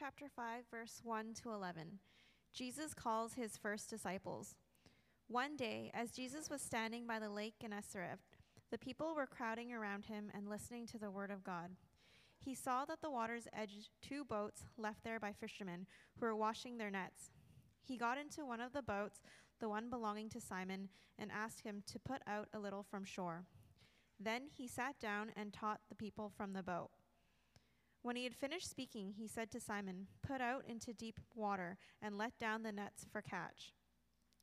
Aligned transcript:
chapter 0.00 0.30
5, 0.34 0.62
verse 0.70 1.02
1 1.04 1.34
to 1.42 1.52
11. 1.52 1.98
Jesus 2.54 2.94
calls 2.94 3.34
his 3.34 3.58
first 3.58 3.90
disciples. 3.90 4.54
One 5.28 5.56
day, 5.56 5.90
as 5.92 6.12
Jesus 6.12 6.48
was 6.48 6.62
standing 6.62 7.06
by 7.06 7.18
the 7.18 7.28
lake 7.28 7.56
Gennesaret, 7.60 8.18
the 8.70 8.78
people 8.78 9.14
were 9.14 9.26
crowding 9.26 9.74
around 9.74 10.06
him 10.06 10.30
and 10.32 10.48
listening 10.48 10.86
to 10.86 10.98
the 10.98 11.10
word 11.10 11.30
of 11.30 11.44
God. 11.44 11.72
He 12.38 12.54
saw 12.54 12.86
that 12.86 13.02
the 13.02 13.10
waters 13.10 13.46
edged 13.54 13.90
two 14.00 14.24
boats 14.24 14.62
left 14.78 15.04
there 15.04 15.20
by 15.20 15.34
fishermen 15.34 15.86
who 16.18 16.24
were 16.24 16.34
washing 16.34 16.78
their 16.78 16.90
nets. 16.90 17.30
He 17.82 17.98
got 17.98 18.16
into 18.16 18.46
one 18.46 18.62
of 18.62 18.72
the 18.72 18.80
boats, 18.80 19.20
the 19.60 19.68
one 19.68 19.90
belonging 19.90 20.30
to 20.30 20.40
Simon, 20.40 20.88
and 21.18 21.30
asked 21.30 21.60
him 21.60 21.82
to 21.92 21.98
put 21.98 22.22
out 22.26 22.48
a 22.54 22.58
little 22.58 22.86
from 22.90 23.04
shore. 23.04 23.44
Then 24.18 24.44
he 24.50 24.66
sat 24.66 24.98
down 24.98 25.30
and 25.36 25.52
taught 25.52 25.80
the 25.90 25.94
people 25.94 26.32
from 26.34 26.54
the 26.54 26.62
boat. 26.62 26.88
When 28.02 28.16
he 28.16 28.24
had 28.24 28.34
finished 28.34 28.70
speaking, 28.70 29.14
he 29.16 29.26
said 29.26 29.50
to 29.50 29.60
Simon, 29.60 30.06
Put 30.26 30.40
out 30.40 30.64
into 30.66 30.94
deep 30.94 31.20
water 31.34 31.76
and 32.00 32.16
let 32.16 32.38
down 32.38 32.62
the 32.62 32.72
nets 32.72 33.04
for 33.12 33.20
catch. 33.20 33.74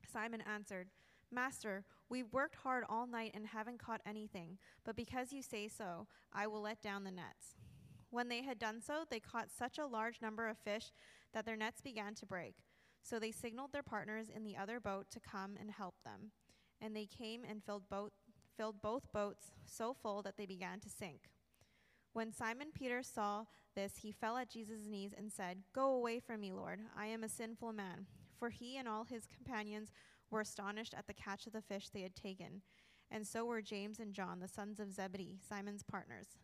Simon 0.06 0.42
answered, 0.42 0.90
Master, 1.32 1.84
we've 2.08 2.32
worked 2.32 2.56
hard 2.56 2.84
all 2.88 3.08
night 3.08 3.32
and 3.34 3.48
haven't 3.48 3.80
caught 3.80 4.02
anything, 4.06 4.58
but 4.86 4.96
because 4.96 5.34
you 5.34 5.42
say 5.42 5.68
so, 5.68 6.08
I 6.32 6.48
will 6.48 6.62
let 6.62 6.82
down 6.82 7.04
the 7.04 7.12
nets. 7.12 7.58
When 8.10 8.30
they 8.30 8.44
had 8.44 8.60
done 8.60 8.82
so, 8.82 9.04
they 9.10 9.20
caught 9.20 9.52
such 9.52 9.78
a 9.78 9.86
large 9.86 10.22
number 10.22 10.48
of 10.48 10.58
fish 10.58 10.92
that 11.34 11.46
their 11.46 11.58
nets 11.58 11.82
began 11.82 12.16
to 12.16 12.26
break. 12.26 12.56
So 13.02 13.20
they 13.20 13.32
signaled 13.32 13.74
their 13.74 13.84
partners 13.84 14.28
in 14.34 14.44
the 14.44 14.56
other 14.56 14.80
boat 14.80 15.08
to 15.12 15.20
come 15.20 15.56
and 15.60 15.72
help 15.72 15.96
them. 16.06 16.32
And 16.80 16.96
they 16.96 17.06
came 17.06 17.44
and 17.44 17.64
filled 17.64 17.90
both, 17.90 18.12
filled 18.56 18.82
both 18.82 19.12
boats 19.12 19.52
so 19.66 19.94
full 19.94 20.22
that 20.22 20.38
they 20.38 20.46
began 20.46 20.80
to 20.82 20.90
sink. 20.90 21.30
When 22.18 22.34
Simon 22.34 22.70
Peter 22.74 23.04
saw 23.04 23.46
this, 23.76 23.98
he 24.02 24.12
fell 24.12 24.38
at 24.38 24.50
Jesus' 24.50 24.88
knees 24.90 25.14
and 25.16 25.32
said, 25.32 25.60
Go 25.72 25.94
away 25.94 26.20
from 26.20 26.42
me, 26.42 26.52
Lord. 26.52 26.80
I 26.98 27.06
am 27.06 27.24
a 27.24 27.30
sinful 27.30 27.74
man. 27.74 28.08
For 28.40 28.50
he 28.50 28.76
and 28.76 28.88
all 28.88 29.04
his 29.04 29.28
companions 29.28 29.92
were 30.32 30.42
astonished 30.42 30.96
at 30.98 31.06
the 31.06 31.14
catch 31.14 31.46
of 31.46 31.54
the 31.54 31.62
fish 31.62 31.90
they 31.90 32.02
had 32.02 32.16
taken. 32.16 32.64
And 33.12 33.28
so 33.28 33.46
were 33.46 33.62
James 33.62 34.00
and 34.00 34.16
John, 34.16 34.40
the 34.40 34.48
sons 34.48 34.80
of 34.80 34.92
Zebedee, 34.92 35.38
Simon's 35.48 35.84
partners. 35.84 36.40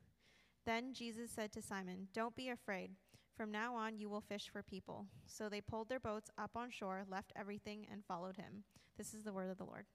Then 0.63 0.93
Jesus 0.93 1.31
said 1.31 1.51
to 1.53 1.61
Simon, 1.63 2.07
Don't 2.13 2.35
be 2.35 2.49
afraid. 2.49 2.91
From 3.35 3.51
now 3.51 3.73
on, 3.73 3.97
you 3.97 4.09
will 4.09 4.21
fish 4.21 4.49
for 4.53 4.61
people. 4.61 5.07
So 5.25 5.49
they 5.49 5.59
pulled 5.59 5.89
their 5.89 5.99
boats 5.99 6.29
up 6.37 6.51
on 6.55 6.69
shore, 6.69 7.03
left 7.09 7.33
everything, 7.35 7.87
and 7.91 8.05
followed 8.05 8.37
him. 8.37 8.63
This 8.95 9.15
is 9.15 9.23
the 9.23 9.33
word 9.33 9.49
of 9.49 9.57
the 9.57 9.65
Lord. 9.65 9.87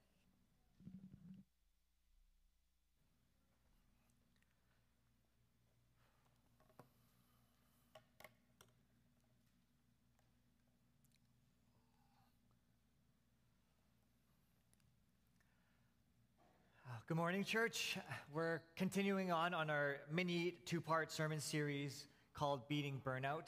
Good 17.09 17.17
morning, 17.17 17.43
church. 17.43 17.97
We're 18.31 18.61
continuing 18.75 19.31
on 19.31 19.55
on 19.55 19.71
our 19.71 19.95
mini 20.11 20.57
two 20.67 20.79
part 20.79 21.11
sermon 21.11 21.39
series 21.39 22.05
called 22.35 22.67
Beating 22.67 23.01
Burnout. 23.03 23.47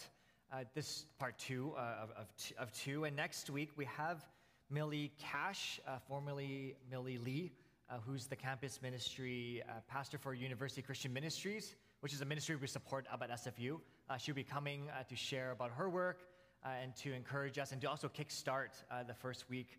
Uh, 0.52 0.64
this 0.74 1.06
part 1.20 1.38
two 1.38 1.76
uh, 1.78 2.08
of, 2.18 2.28
of, 2.58 2.72
two. 2.72 3.04
And 3.04 3.16
next 3.16 3.52
week 3.52 3.70
we 3.76 3.86
have 3.86 4.26
Millie 4.72 5.12
Cash, 5.20 5.80
uh, 5.88 6.00
formerly 6.08 6.74
Millie 6.90 7.20
Lee, 7.20 7.52
uh, 7.88 7.98
who's 8.04 8.26
the 8.26 8.36
campus 8.36 8.82
ministry 8.82 9.62
uh, 9.70 9.74
pastor 9.88 10.18
for 10.18 10.34
University 10.34 10.82
Christian 10.82 11.14
Ministries, 11.14 11.76
which 12.00 12.14
is 12.14 12.22
a 12.22 12.26
ministry 12.26 12.56
we 12.56 12.66
support 12.66 13.06
up 13.14 13.22
at 13.22 13.30
SFU. 13.30 13.80
Uh, 14.10 14.18
she'll 14.18 14.34
be 14.34 14.44
coming 14.44 14.90
to 15.08 15.16
share 15.16 15.52
about 15.52 15.70
her 15.70 15.88
work 15.88 16.22
and 16.66 16.96
to 16.96 17.14
encourage 17.14 17.60
us 17.60 17.74
and 17.74 17.82
to 17.82 17.88
also 17.88 18.10
kickstart 18.10 18.72
the 19.08 19.14
first 19.14 19.48
week 19.52 19.78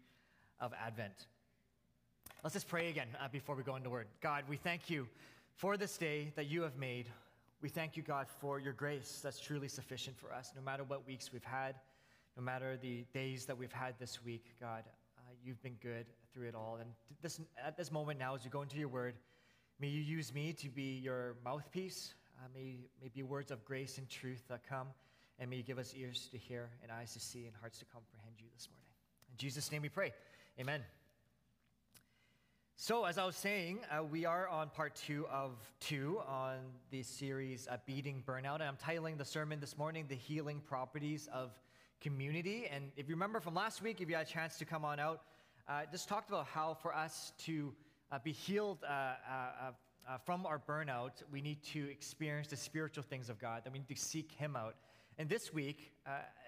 of 0.60 0.72
Advent. 0.80 1.26
Let's 2.42 2.54
just 2.54 2.66
pray 2.66 2.88
again 2.90 3.06
uh, 3.22 3.28
before 3.30 3.54
we 3.54 3.62
go 3.62 3.76
into 3.76 3.88
word. 3.88 4.08
God, 4.20 4.42
we 4.48 4.56
thank 4.56 4.90
you 4.90 5.06
for 5.54 5.76
this 5.76 5.96
day 5.96 6.32
that 6.34 6.46
you 6.46 6.62
have 6.62 6.76
made. 6.76 7.06
We 7.60 7.68
thank 7.68 7.96
you, 7.96 8.02
God, 8.02 8.26
for 8.40 8.58
your 8.58 8.72
grace 8.72 9.20
that's 9.22 9.38
truly 9.38 9.68
sufficient 9.68 10.18
for 10.18 10.32
us, 10.32 10.52
no 10.56 10.60
matter 10.60 10.82
what 10.82 11.06
weeks 11.06 11.32
we've 11.32 11.44
had, 11.44 11.76
no 12.36 12.42
matter 12.42 12.76
the 12.76 13.04
days 13.14 13.46
that 13.46 13.56
we've 13.56 13.72
had 13.72 13.94
this 14.00 14.24
week, 14.24 14.56
God. 14.60 14.82
Uh, 15.16 15.20
you've 15.44 15.62
been 15.62 15.76
good 15.80 16.04
through 16.34 16.48
it 16.48 16.56
all. 16.56 16.78
And 16.80 16.90
this, 17.22 17.40
at 17.64 17.76
this 17.76 17.92
moment 17.92 18.18
now, 18.18 18.34
as 18.34 18.44
you 18.44 18.50
go 18.50 18.62
into 18.62 18.76
your 18.76 18.88
word, 18.88 19.14
may 19.78 19.86
you 19.86 20.00
use 20.00 20.34
me 20.34 20.52
to 20.54 20.68
be 20.68 20.98
your 20.98 21.36
mouthpiece. 21.44 22.14
Uh, 22.40 22.48
may, 22.52 22.74
may 23.00 23.08
be 23.14 23.22
words 23.22 23.52
of 23.52 23.64
grace 23.64 23.98
and 23.98 24.10
truth 24.10 24.42
that 24.48 24.68
come, 24.68 24.88
and 25.38 25.48
may 25.48 25.58
you 25.58 25.62
give 25.62 25.78
us 25.78 25.94
ears 25.96 26.28
to 26.32 26.38
hear 26.38 26.70
and 26.82 26.90
eyes 26.90 27.12
to 27.12 27.20
see 27.20 27.46
and 27.46 27.54
hearts 27.60 27.78
to 27.78 27.84
comprehend 27.84 28.34
you 28.38 28.46
this 28.52 28.68
morning. 28.68 28.88
In 29.30 29.36
Jesus' 29.36 29.70
name 29.70 29.82
we 29.82 29.88
pray. 29.88 30.12
Amen. 30.58 30.82
So, 32.84 33.04
as 33.04 33.16
I 33.16 33.24
was 33.24 33.36
saying, 33.36 33.78
uh, 33.96 34.02
we 34.02 34.24
are 34.24 34.48
on 34.48 34.68
part 34.68 34.96
two 34.96 35.24
of 35.28 35.52
two 35.78 36.20
on 36.26 36.56
the 36.90 37.04
series 37.04 37.68
uh, 37.70 37.76
Beating 37.86 38.24
Burnout. 38.26 38.56
And 38.56 38.64
I'm 38.64 38.76
titling 38.76 39.18
the 39.18 39.24
sermon 39.24 39.60
this 39.60 39.78
morning, 39.78 40.06
The 40.08 40.16
Healing 40.16 40.60
Properties 40.66 41.28
of 41.32 41.52
Community. 42.00 42.68
And 42.68 42.90
if 42.96 43.08
you 43.08 43.14
remember 43.14 43.38
from 43.38 43.54
last 43.54 43.82
week, 43.82 44.00
if 44.00 44.08
you 44.08 44.16
had 44.16 44.26
a 44.26 44.28
chance 44.28 44.58
to 44.58 44.64
come 44.64 44.84
on 44.84 44.98
out, 44.98 45.22
uh, 45.68 45.82
just 45.92 46.08
talked 46.08 46.28
about 46.28 46.48
how 46.48 46.74
for 46.74 46.92
us 46.92 47.32
to 47.44 47.72
uh, 48.10 48.18
be 48.18 48.32
healed 48.32 48.78
uh, 48.82 48.92
uh, 48.92 50.18
from 50.26 50.44
our 50.44 50.58
burnout, 50.58 51.22
we 51.30 51.40
need 51.40 51.62
to 51.62 51.88
experience 51.88 52.48
the 52.48 52.56
spiritual 52.56 53.04
things 53.04 53.30
of 53.30 53.38
God, 53.38 53.62
that 53.62 53.72
we 53.72 53.78
need 53.78 53.94
to 53.94 53.94
seek 53.94 54.32
Him 54.32 54.56
out. 54.56 54.74
And 55.18 55.28
this 55.28 55.54
week, 55.54 55.92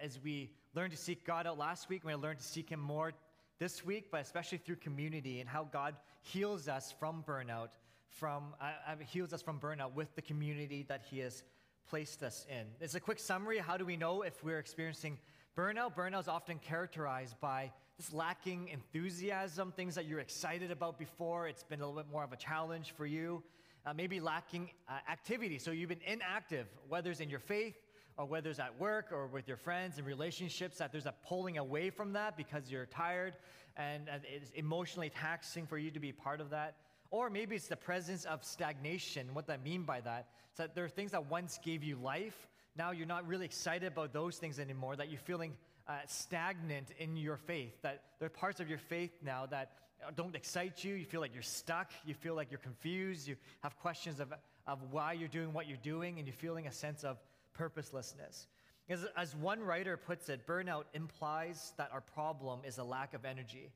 as 0.02 0.18
we 0.20 0.50
learned 0.74 0.90
to 0.90 0.98
seek 0.98 1.24
God 1.24 1.46
out 1.46 1.58
last 1.58 1.88
week, 1.88 2.02
we 2.04 2.12
learned 2.12 2.40
to 2.40 2.44
seek 2.44 2.70
Him 2.70 2.80
more 2.80 3.12
this 3.58 3.84
week, 3.84 4.08
but 4.10 4.20
especially 4.20 4.58
through 4.58 4.76
community 4.76 5.40
and 5.40 5.48
how 5.48 5.64
God 5.64 5.94
heals 6.22 6.68
us 6.68 6.92
from 6.98 7.24
burnout, 7.26 7.70
from 8.08 8.54
uh, 8.60 8.64
uh, 8.86 8.96
heals 9.06 9.32
us 9.32 9.42
from 9.42 9.58
burnout 9.58 9.92
with 9.94 10.14
the 10.16 10.22
community 10.22 10.84
that 10.88 11.02
He 11.08 11.18
has 11.20 11.42
placed 11.88 12.22
us 12.22 12.46
in. 12.48 12.66
It's 12.80 12.94
a 12.94 13.00
quick 13.00 13.18
summary. 13.18 13.58
How 13.58 13.76
do 13.76 13.84
we 13.84 13.96
know 13.96 14.22
if 14.22 14.42
we're 14.42 14.58
experiencing 14.58 15.18
burnout? 15.56 15.94
Burnout 15.94 16.20
is 16.20 16.28
often 16.28 16.58
characterized 16.58 17.38
by 17.40 17.70
this 17.96 18.12
lacking 18.12 18.68
enthusiasm, 18.68 19.72
things 19.72 19.94
that 19.94 20.06
you're 20.06 20.20
excited 20.20 20.70
about 20.70 20.98
before. 20.98 21.46
It's 21.46 21.62
been 21.62 21.80
a 21.80 21.86
little 21.86 22.02
bit 22.02 22.10
more 22.10 22.24
of 22.24 22.32
a 22.32 22.36
challenge 22.36 22.92
for 22.96 23.06
you. 23.06 23.42
Uh, 23.86 23.92
maybe 23.92 24.18
lacking 24.18 24.70
uh, 24.88 24.92
activity. 25.12 25.58
So 25.58 25.70
you've 25.70 25.90
been 25.90 26.00
inactive, 26.06 26.66
whether 26.88 27.10
it's 27.10 27.20
in 27.20 27.28
your 27.28 27.38
faith 27.38 27.76
or 28.16 28.26
whether 28.26 28.50
it's 28.50 28.58
at 28.58 28.78
work 28.78 29.06
or 29.12 29.26
with 29.26 29.48
your 29.48 29.56
friends 29.56 29.98
and 29.98 30.06
relationships, 30.06 30.78
that 30.78 30.92
there's 30.92 31.06
a 31.06 31.14
pulling 31.26 31.58
away 31.58 31.90
from 31.90 32.12
that 32.12 32.36
because 32.36 32.70
you're 32.70 32.86
tired 32.86 33.34
and 33.76 34.08
it's 34.32 34.50
emotionally 34.50 35.10
taxing 35.10 35.66
for 35.66 35.78
you 35.78 35.90
to 35.90 36.00
be 36.00 36.12
part 36.12 36.40
of 36.40 36.50
that. 36.50 36.76
Or 37.10 37.30
maybe 37.30 37.56
it's 37.56 37.68
the 37.68 37.76
presence 37.76 38.24
of 38.24 38.44
stagnation. 38.44 39.34
What 39.34 39.48
I 39.50 39.56
mean 39.56 39.82
by 39.82 40.00
that 40.00 40.28
is 40.52 40.58
that 40.58 40.74
there 40.74 40.84
are 40.84 40.88
things 40.88 41.12
that 41.12 41.30
once 41.30 41.58
gave 41.64 41.82
you 41.82 41.96
life, 41.96 42.48
now 42.76 42.90
you're 42.90 43.06
not 43.06 43.26
really 43.26 43.44
excited 43.44 43.86
about 43.86 44.12
those 44.12 44.36
things 44.36 44.58
anymore, 44.58 44.96
that 44.96 45.10
you're 45.10 45.20
feeling 45.20 45.52
uh, 45.88 45.98
stagnant 46.06 46.88
in 46.98 47.16
your 47.16 47.36
faith, 47.36 47.80
that 47.82 48.02
there 48.18 48.26
are 48.26 48.30
parts 48.30 48.58
of 48.60 48.68
your 48.68 48.78
faith 48.78 49.12
now 49.22 49.46
that 49.46 49.72
don't 50.16 50.34
excite 50.34 50.82
you. 50.84 50.94
You 50.94 51.04
feel 51.04 51.20
like 51.20 51.32
you're 51.32 51.42
stuck. 51.42 51.90
You 52.04 52.14
feel 52.14 52.34
like 52.34 52.50
you're 52.50 52.58
confused. 52.58 53.28
You 53.28 53.36
have 53.62 53.76
questions 53.78 54.20
of, 54.20 54.32
of 54.66 54.78
why 54.90 55.12
you're 55.12 55.28
doing 55.28 55.52
what 55.52 55.66
you're 55.68 55.78
doing, 55.82 56.18
and 56.18 56.26
you're 56.26 56.34
feeling 56.34 56.66
a 56.66 56.72
sense 56.72 57.04
of 57.04 57.18
purposelessness. 57.54 58.46
As, 58.88 59.06
as 59.16 59.34
one 59.34 59.60
writer 59.60 59.96
puts 59.96 60.28
it, 60.28 60.46
burnout 60.46 60.84
implies 60.92 61.72
that 61.78 61.90
our 61.92 62.02
problem 62.02 62.60
is 62.66 62.78
a 62.78 62.84
lack 62.84 63.14
of 63.14 63.24
energy. 63.24 63.70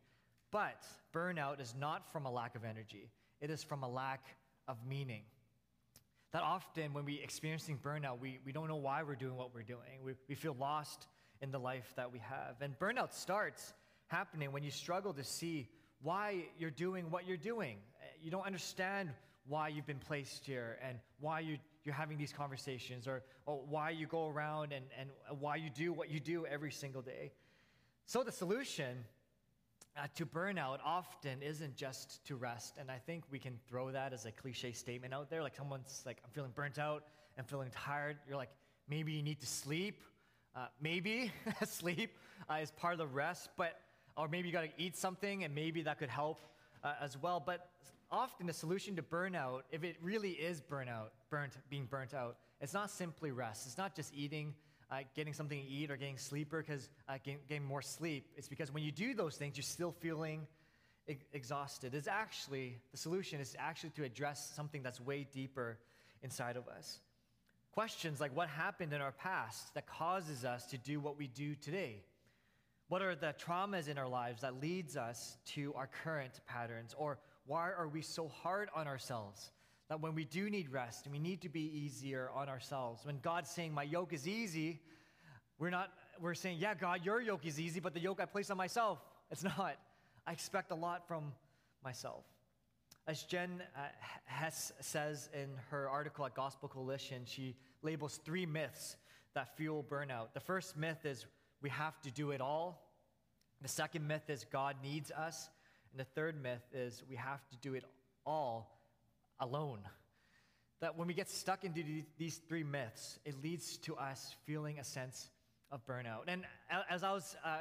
But 0.50 0.87
burnout 1.15 1.61
is 1.61 1.75
not 1.78 2.11
from 2.12 2.27
a 2.27 2.31
lack 2.31 2.55
of 2.55 2.65
energy, 2.65 3.11
it 3.41 3.50
is 3.50 3.62
from 3.62 3.83
a 3.83 3.88
lack 3.88 4.25
of 4.67 4.77
meaning. 4.87 5.22
That 6.33 6.43
often, 6.43 6.93
when 6.93 7.06
we're 7.06 7.22
experiencing 7.22 7.78
burnout, 7.83 8.21
we, 8.21 8.38
we 8.44 8.53
don't 8.53 8.69
know 8.69 8.77
why 8.77 9.03
we're 9.03 9.15
doing 9.15 9.34
what 9.34 9.55
we're 9.55 9.62
doing. 9.62 10.03
We, 10.05 10.12
we 10.28 10.34
feel 10.34 10.55
lost 10.61 11.06
in 11.41 11.50
the 11.50 11.58
life 11.58 11.91
that 11.97 12.12
we 12.12 12.19
have. 12.19 12.56
And 12.61 12.79
burnout 12.79 13.14
starts 13.14 13.73
happening 14.08 14.52
when 14.52 14.62
you 14.62 14.70
struggle 14.70 15.14
to 15.14 15.25
see 15.25 15.69
why 16.02 16.44
you're 16.58 16.70
doing 16.70 17.11
what 17.11 17.26
you're 17.26 17.38
doing. 17.38 17.79
You 18.20 18.31
don't 18.31 18.44
understand 18.44 19.11
why 19.47 19.69
you've 19.69 19.87
been 19.87 19.99
placed 19.99 20.44
here 20.44 20.79
and 20.87 20.99
why 21.20 21.41
you, 21.41 21.56
you're 21.88 21.94
having 21.94 22.19
these 22.19 22.35
conversations 22.35 23.08
or, 23.08 23.23
or 23.46 23.62
why 23.67 23.88
you 23.88 24.06
go 24.06 24.29
around 24.29 24.75
and, 24.75 24.85
and 25.00 25.08
why 25.40 25.56
you 25.56 25.70
do 25.70 25.90
what 25.90 26.11
you 26.11 26.20
do 26.20 26.44
every 26.44 26.70
single 26.70 27.00
day. 27.00 27.32
So, 28.05 28.23
the 28.23 28.31
solution 28.31 29.06
uh, 29.96 30.06
to 30.17 30.26
burnout 30.26 30.81
often 30.85 31.43
isn't 31.43 31.76
just 31.76 32.23
to 32.26 32.37
rest. 32.37 32.76
And 32.79 32.90
I 32.90 32.99
think 32.99 33.25
we 33.31 33.38
can 33.38 33.58
throw 33.70 33.90
that 33.90 34.12
as 34.12 34.26
a 34.26 34.31
cliche 34.32 34.73
statement 34.73 35.14
out 35.14 35.31
there. 35.31 35.43
Like 35.43 35.56
someone's 35.56 36.02
like, 36.05 36.19
I'm 36.23 36.31
feeling 36.31 36.52
burnt 36.55 36.79
out, 36.79 37.05
I'm 37.38 37.44
feeling 37.44 37.70
tired. 37.70 38.19
You're 38.29 38.37
like, 38.37 38.50
maybe 38.87 39.12
you 39.12 39.23
need 39.23 39.40
to 39.40 39.46
sleep. 39.46 40.02
Uh, 40.55 40.67
maybe 40.82 41.32
sleep 41.64 42.19
uh, 42.50 42.56
is 42.56 42.70
part 42.70 42.93
of 42.93 42.99
the 42.99 43.06
rest, 43.06 43.49
but 43.56 43.81
or 44.14 44.29
maybe 44.29 44.49
you 44.49 44.52
got 44.52 44.64
to 44.64 44.82
eat 44.82 44.94
something, 44.94 45.43
and 45.43 45.55
maybe 45.55 45.81
that 45.82 45.99
could 45.99 46.11
help 46.11 46.40
uh, 46.85 46.93
as 47.00 47.17
well. 47.17 47.43
But 47.44 47.70
often 48.10 48.46
the 48.46 48.52
solution 48.52 48.96
to 48.96 49.02
burnout, 49.02 49.62
if 49.70 49.84
it 49.84 49.96
really 50.02 50.31
is 50.31 50.60
burnout, 50.60 51.10
burnt, 51.31 51.52
being 51.69 51.87
burnt 51.87 52.14
out, 52.14 52.37
it's 52.60 52.75
not 52.75 52.90
simply 52.90 53.31
rest. 53.31 53.66
It's 53.66 53.78
not 53.78 53.94
just 53.94 54.12
eating 54.14 54.55
uh, 54.90 55.00
getting 55.14 55.34
something 55.34 55.60
to 55.60 55.69
eat 55.69 55.90
or 55.90 55.96
getting 55.96 56.16
sleeper 56.16 56.62
because 56.66 56.88
uh, 57.08 57.14
getting, 57.22 57.40
getting 57.49 57.64
more 57.64 57.82
sleep. 57.82 58.26
It's 58.37 58.49
because 58.49 58.72
when 58.72 58.82
you 58.82 58.93
do 58.93 59.14
those 59.14 59.37
things, 59.37 59.56
you're 59.56 59.62
still 59.62 59.93
feeling 59.93 60.46
exhausted. 61.32 61.94
It's 61.94 62.08
actually, 62.08 62.76
the 62.93 62.99
solution 62.99 63.40
is 63.40 63.56
actually 63.58 63.90
to 63.90 64.05
address 64.05 64.52
something 64.54 64.82
that's 64.82 65.00
way 65.00 65.26
deeper 65.31 65.78
inside 66.22 66.56
of 66.56 66.69
us. 66.69 67.00
Questions 67.72 68.20
like 68.20 68.34
what 68.37 68.49
happened 68.49 68.93
in 68.93 69.00
our 69.00 69.12
past 69.12 69.75
that 69.75 69.87
causes 69.87 70.44
us 70.44 70.66
to 70.66 70.78
do 70.78 71.00
what 71.00 71.19
we 71.19 71.28
do 71.28 71.54
today? 71.54 72.02
What 72.88 73.02
are 73.02 73.14
the 73.14 73.34
traumas 73.38 73.88
in 73.88 73.99
our 73.99 74.08
lives 74.08 74.40
that 74.43 74.61
leads 74.61 74.96
us 74.96 75.37
to 75.54 75.75
our 75.75 75.88
current 76.02 76.40
patterns? 76.46 76.94
Or 76.96 77.19
why 77.49 77.71
are 77.71 77.89
we 77.89 78.03
so 78.03 78.29
hard 78.29 78.69
on 78.77 78.87
ourselves 78.87 79.50
that 79.89 80.00
when 80.03 80.15
we 80.15 80.25
do 80.25 80.50
need 80.50 80.71
rest 80.71 81.06
and 81.06 81.12
we 81.12 81.19
need 81.19 81.41
to 81.41 81.49
be 81.49 81.62
easier 81.62 82.31
on 82.35 82.49
ourselves, 82.49 83.05
when 83.06 83.19
God's 83.21 83.50
saying, 83.50 83.73
My 83.73 83.83
yoke 83.83 84.12
is 84.12 84.29
easy, 84.29 84.81
we're 85.59 85.71
not, 85.71 85.89
we're 86.21 86.35
saying, 86.35 86.59
Yeah, 86.61 86.75
God, 86.75 87.05
your 87.05 87.23
yoke 87.23 87.47
is 87.47 87.59
easy, 87.59 87.81
but 87.81 87.95
the 87.95 88.00
yoke 88.00 88.21
I 88.21 88.27
place 88.27 88.50
on 88.50 88.59
myself, 88.59 88.99
it's 89.31 89.43
not. 89.43 89.77
I 90.27 90.33
expect 90.33 90.71
a 90.71 90.75
lot 90.75 91.09
from 91.09 91.33
myself. 91.83 92.25
As 93.06 93.23
Jen 93.23 93.62
uh, 93.75 93.81
Hess 94.27 94.71
says 94.81 95.31
in 95.33 95.49
her 95.71 95.89
article 95.89 96.27
at 96.27 96.35
Gospel 96.35 96.69
Coalition, 96.69 97.23
she 97.25 97.56
labels 97.83 98.21
three 98.23 98.45
myths 98.45 98.97
that 99.35 99.56
fuel 99.56 99.83
burnout. 99.89 100.35
The 100.35 100.41
first 100.41 100.77
myth 100.77 101.06
is 101.06 101.25
we 101.62 101.71
have 101.71 101.99
to 102.03 102.11
do 102.11 102.33
it 102.33 102.43
all. 102.43 102.93
The 103.62 103.69
second 103.69 104.06
myth 104.06 104.29
is 104.29 104.45
God 104.53 104.77
needs 104.83 105.11
us. 105.11 105.49
And 105.93 106.00
the 106.00 106.05
third 106.05 106.40
myth 106.43 106.62
is 106.73 107.02
we 107.08 107.17
have 107.17 107.46
to 107.49 107.56
do 107.58 107.75
it 107.75 107.85
all 108.26 108.79
alone. 109.40 109.81
That 110.81 110.96
when 110.96 111.08
we 111.08 111.14
get 111.14 111.29
stuck 111.29 111.64
into 111.64 111.82
these 112.19 112.40
three 112.49 112.62
myths, 112.62 113.19
it 113.25 113.43
leads 113.43 113.79
to 113.79 113.96
us 113.96 114.37
feeling 114.46 114.79
a 114.79 114.85
sense 114.85 115.31
of 115.70 115.85
burnout. 115.87 116.29
And 116.29 116.44
as 116.88 117.02
I 117.02 117.12
was 117.12 117.37
uh, 117.44 117.58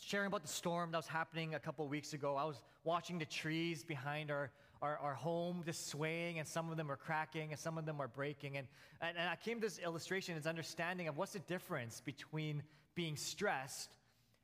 sharing 0.00 0.28
about 0.28 0.42
the 0.42 0.48
storm 0.48 0.92
that 0.92 0.98
was 0.98 1.06
happening 1.06 1.54
a 1.54 1.58
couple 1.58 1.86
weeks 1.88 2.12
ago, 2.12 2.36
I 2.36 2.44
was 2.44 2.60
watching 2.84 3.18
the 3.18 3.26
trees 3.26 3.84
behind 3.84 4.30
our, 4.30 4.50
our, 4.80 4.96
our, 4.98 5.14
home 5.14 5.62
just 5.64 5.88
swaying, 5.88 6.38
and 6.38 6.48
some 6.48 6.70
of 6.70 6.76
them 6.76 6.90
are 6.90 6.96
cracking, 6.96 7.50
and 7.50 7.58
some 7.58 7.78
of 7.78 7.84
them 7.84 8.00
are 8.00 8.08
breaking. 8.08 8.56
And, 8.56 8.66
and, 9.00 9.16
and 9.18 9.28
I 9.28 9.36
came 9.36 9.60
to 9.60 9.66
this 9.66 9.78
illustration, 9.78 10.34
this 10.34 10.46
understanding 10.46 11.08
of 11.08 11.16
what's 11.16 11.32
the 11.32 11.40
difference 11.40 12.00
between 12.00 12.62
being 12.94 13.16
stressed 13.16 13.94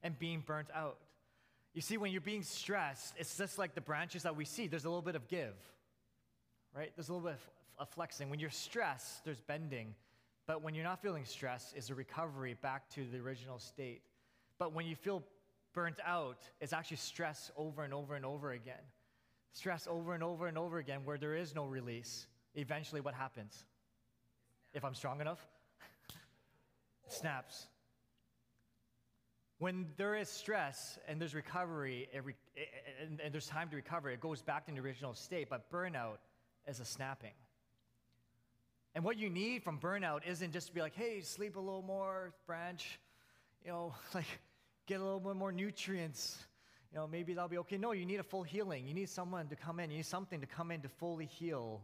and 0.03 0.19
being 0.19 0.43
burnt 0.47 0.69
out. 0.75 0.99
You 1.75 1.81
see, 1.81 1.97
when 1.97 2.13
you're 2.13 2.21
being 2.21 2.43
stressed, 2.43 3.15
it's 3.19 3.37
just 3.37 3.59
like 3.59 3.75
the 3.75 3.81
branches 3.81 4.23
that 4.25 4.37
we 4.37 4.45
see. 4.45 4.67
There's 4.67 4.85
a 4.85 4.89
little 4.89 5.03
bit 5.03 5.15
of 5.15 5.29
give, 5.29 5.55
right? 6.75 6.91
There's 6.97 7.09
a 7.09 7.13
little 7.13 7.29
bit 7.29 7.39
of 7.79 7.89
flexing. 7.91 8.31
When 8.31 8.41
you're 8.41 8.51
stressed, 8.51 9.25
there's 9.25 9.41
bending. 9.41 9.95
But 10.47 10.63
when 10.63 10.75
you're 10.75 10.85
not 10.85 11.03
feeling 11.03 11.25
stress, 11.25 11.75
is 11.77 11.91
a 11.91 11.95
recovery 11.95 12.57
back 12.61 12.89
to 12.95 13.05
the 13.05 13.19
original 13.19 13.59
state. 13.59 14.03
But 14.59 14.73
when 14.73 14.87
you 14.87 14.97
feel 14.97 15.23
burnt 15.75 16.01
out, 16.05 16.39
it's 16.61 16.73
actually 16.73 16.97
stress 16.97 17.51
over 17.57 17.85
and 17.85 17.93
over 17.93 18.15
and 18.15 18.25
over 18.25 18.53
again. 18.53 18.83
Stress 19.53 19.87
over 19.89 20.15
and 20.15 20.23
over 20.23 20.47
and 20.47 20.57
over 20.57 20.79
again 20.79 21.01
where 21.05 21.19
there 21.19 21.35
is 21.35 21.55
no 21.55 21.65
release. 21.67 22.27
Eventually, 22.55 23.01
what 23.01 23.15
happens? 23.15 23.65
If 24.73 24.85
I'm 24.85 24.95
strong 24.95 25.21
enough, 25.21 25.47
snaps. 27.09 27.69
When 29.59 29.87
there 29.97 30.15
is 30.15 30.29
stress 30.29 30.99
and 31.09 31.21
there's 31.21 31.35
recovery 31.35 32.09
re- 32.25 32.35
and, 33.03 33.21
and 33.21 33.35
there's 33.35 33.49
time 33.49 33.69
to 33.71 33.77
recover, 33.77 34.11
it 34.11 34.21
goes 34.21 34.41
back 34.41 34.67
to 34.67 34.73
the 34.73 34.81
original 34.81 35.15
state. 35.15 35.49
But 35.51 35.71
burnout 35.71 36.19
is 36.69 36.79
a 36.81 36.85
snapping. 36.85 37.33
And 38.95 39.05
what 39.05 39.19
you 39.19 39.31
need 39.31 39.63
from 39.63 39.79
burnout 39.79 40.27
isn't 40.27 40.53
just 40.53 40.69
to 40.69 40.75
be 40.75 40.81
like, 40.81 40.95
hey, 40.95 41.21
sleep 41.21 41.57
a 41.57 41.61
little 41.61 41.83
more, 41.83 42.33
branch, 42.47 43.01
you 43.65 43.71
know, 43.71 43.95
like 44.15 44.27
get 44.87 45.01
a 45.01 45.05
little 45.05 45.21
bit 45.21 45.37
more 45.37 45.53
nutrients. 45.53 46.39
You 46.93 46.99
know, 46.99 47.07
maybe 47.07 47.35
that'll 47.35 47.49
be 47.49 47.59
okay. 47.59 47.77
No, 47.77 47.93
you 47.93 48.07
need 48.07 48.21
a 48.21 48.25
full 48.25 48.43
healing. 48.43 48.87
You 48.87 48.95
need 48.95 49.11
someone 49.11 49.49
to 49.49 49.57
come 49.57 49.79
in. 49.81 49.91
You 49.91 49.99
need 49.99 50.07
something 50.07 50.41
to 50.41 50.47
come 50.47 50.71
in 50.71 50.81
to 50.83 50.89
fully 50.89 51.27
heal 51.27 51.83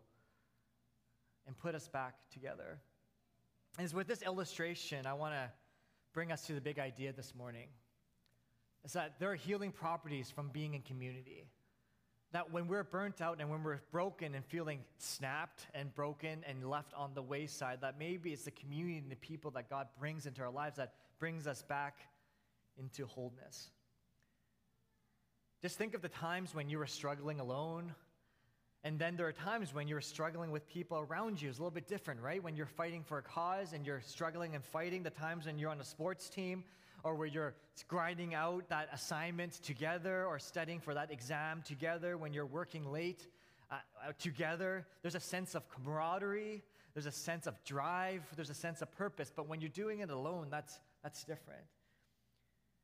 and 1.47 1.57
put 1.59 1.75
us 1.75 1.89
back 1.89 2.15
together. 2.33 2.79
And 3.79 3.93
with 3.93 4.07
this 4.07 4.23
illustration, 4.23 5.07
I 5.07 5.15
want 5.15 5.35
to 5.35 5.51
bring 6.15 6.33
us 6.33 6.47
to 6.47 6.55
the 6.55 6.61
big 6.61 6.79
idea 6.79 7.13
this 7.13 7.35
morning. 7.35 7.67
Is 8.85 8.93
that 8.95 9.19
there 9.19 9.31
are 9.31 9.37
healing 9.37 9.73
properties 9.73 10.31
from 10.31 10.49
being 10.49 10.75
in 10.75 10.83
community. 10.83 11.49
That 12.33 12.53
when 12.53 12.67
we're 12.67 12.85
burnt 12.85 13.21
out 13.21 13.41
and 13.41 13.51
when 13.51 13.63
we're 13.63 13.81
broken 13.93 14.35
and 14.35 14.45
feeling 14.45 14.81
snapped 14.99 15.67
and 15.75 15.95
broken 15.95 16.45
and 16.49 16.69
left 16.69 16.93
on 16.95 17.15
the 17.15 17.23
wayside, 17.23 17.81
that 17.83 17.99
maybe 17.99 18.33
it's 18.33 18.45
the 18.45 18.51
community 18.51 18.99
and 18.99 19.11
the 19.11 19.17
people 19.17 19.51
that 19.53 19.69
God 19.69 19.89
brings 19.99 20.27
into 20.27 20.43
our 20.43 20.51
lives 20.51 20.77
that 20.77 20.95
brings 21.19 21.47
us 21.47 21.63
back 21.63 21.99
into 22.77 23.07
wholeness. 23.07 23.71
Just 25.63 25.79
think 25.79 25.95
of 25.95 26.03
the 26.03 26.09
times 26.09 26.55
when 26.55 26.69
you 26.69 26.79
were 26.79 26.87
struggling 26.87 27.41
alone 27.41 27.95
and 28.85 28.99
then 28.99 29.17
there 29.17 29.27
are 29.27 29.33
times 29.33 29.73
when 29.73 29.89
you're 29.89 30.03
struggling 30.03 30.51
with 30.51 30.69
people 30.69 30.99
around 30.99 31.41
you. 31.41 31.49
It's 31.49 31.59
a 31.59 31.63
little 31.63 31.75
bit 31.75 31.89
different, 31.89 32.21
right? 32.21 32.43
When 32.43 32.55
you're 32.55 32.67
fighting 32.67 33.03
for 33.03 33.17
a 33.17 33.23
cause 33.23 33.73
and 33.73 33.87
you're 33.87 34.03
struggling 34.03 34.55
and 34.55 34.63
fighting, 34.63 35.03
the 35.03 35.09
times 35.09 35.47
when 35.47 35.59
you're 35.59 35.71
on 35.71 35.81
a 35.81 35.85
sports 35.85 36.29
team 36.29 36.63
or 37.03 37.15
where 37.15 37.27
you're 37.27 37.55
grinding 37.89 38.35
out 38.35 38.69
that 38.69 38.91
assignment 38.93 39.55
together 39.63 40.27
or 40.27 40.39
studying 40.39 40.81
for 40.81 40.93
that 40.93 41.11
exam 41.11 41.63
together, 41.67 42.19
when 42.19 42.35
you're 42.35 42.45
working 42.45 42.93
late 42.93 43.27
uh, 43.71 43.77
uh, 44.07 44.13
together, 44.19 44.87
there's 45.01 45.15
a 45.15 45.21
sense 45.21 45.55
of 45.55 45.67
camaraderie, 45.71 46.63
there's 46.93 47.07
a 47.07 47.11
sense 47.11 47.47
of 47.47 47.55
drive, 47.65 48.23
there's 48.37 48.51
a 48.51 48.55
sense 48.55 48.83
of 48.83 48.95
purpose. 48.95 49.33
But 49.35 49.49
when 49.49 49.63
you're 49.63 49.71
doing 49.71 50.01
it 50.01 50.11
alone, 50.11 50.49
that's, 50.51 50.79
that's 51.03 51.25
different. 51.25 51.65